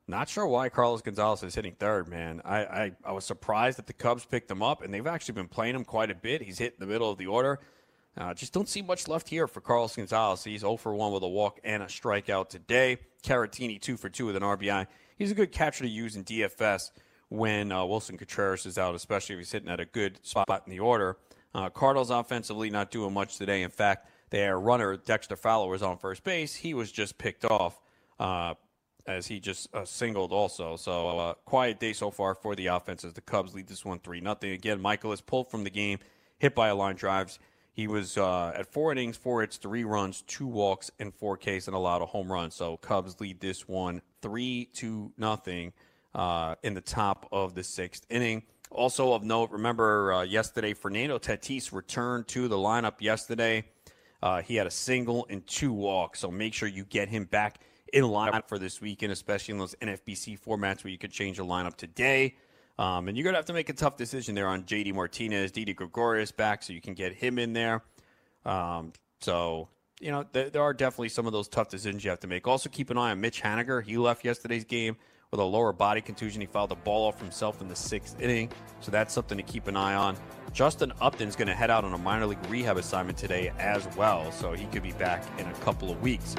[0.07, 2.41] Not sure why Carlos Gonzalez is hitting third, man.
[2.45, 5.49] I, I, I, was surprised that the Cubs picked him up, and they've actually been
[5.49, 6.41] playing him quite a bit.
[6.41, 7.59] He's hit in the middle of the order.
[8.17, 10.43] Uh, just don't see much left here for Carlos Gonzalez.
[10.43, 12.97] He's 0 for 1 with a walk and a strikeout today.
[13.23, 14.87] Caratini 2 for 2 with an RBI
[15.17, 16.91] he's a good catcher to use in DFS
[17.29, 20.71] when uh, Willson Contreras is out, especially if he's hitting at a good spot in
[20.71, 21.17] the order.
[21.53, 23.63] Uh, Cardinals offensively not doing much today.
[23.63, 26.55] In fact, their runner Dexter Fowler was on first base.
[26.55, 27.81] He was just picked off
[28.19, 28.53] uh,
[29.05, 30.75] as he just uh, singled also.
[30.75, 33.99] So uh, quiet day so far for the offense as the Cubs lead this one
[33.99, 34.51] three nothing.
[34.51, 35.99] Again, Mikolas pulled from the game,
[36.37, 37.39] hit by a line drives.
[37.77, 41.67] He was uh, at four innings, four hits, three runs, two walks, and four Ks,
[41.67, 42.49] and allowed a home run.
[42.49, 45.73] So Cubs lead this one three to nothing
[46.15, 48.41] uh, in the top of the sixth inning.
[48.71, 53.63] Also of note, remember uh, yesterday, Fernando Tatis returned to the lineup yesterday.
[54.23, 57.61] Uh, he had a single and two walks, so make sure you get him back
[57.93, 61.45] in lineup for this weekend, especially in those NFBC formats where you could change the
[61.45, 62.33] lineup today.
[62.79, 65.51] Um, and you're going to have to make a tough decision there on JD Martinez,
[65.51, 67.83] Didi Gregorius back, so you can get him in there.
[68.45, 69.69] Um, so
[69.99, 72.47] you know, there, there, are definitely some of those tough decisions you have to make.
[72.47, 73.83] Also, keep an eye on Mitch Haniger.
[73.83, 74.95] He left yesterday's game
[75.31, 76.39] with a lower body contusion.
[76.41, 79.67] He fouled the ball off himself in the sixth inning, so that's something to keep
[79.67, 80.15] an eye on.
[80.57, 84.31] Justin Upton's going to head out on a minor league rehab assignment today as well,
[84.31, 86.35] so he could be back in a couple of weeks.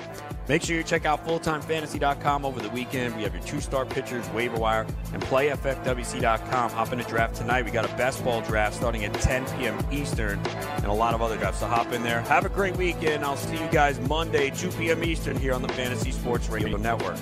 [0.48, 3.14] Make sure you check out fulltimefantasy.com over the weekend.
[3.14, 6.70] We have your two star pitchers, waiver wire, and playffwc.com.
[6.70, 7.64] Hop in a draft tonight.
[7.64, 9.78] We got a best ball draft starting at 10 p.m.
[9.92, 10.40] Eastern
[10.78, 11.60] and a lot of other drafts.
[11.60, 12.22] So hop in there.
[12.22, 13.24] Have a great weekend.
[13.24, 15.04] I'll see you guys Monday, 2 p.m.
[15.04, 17.18] Eastern here on the Fantasy Sports Radio Network.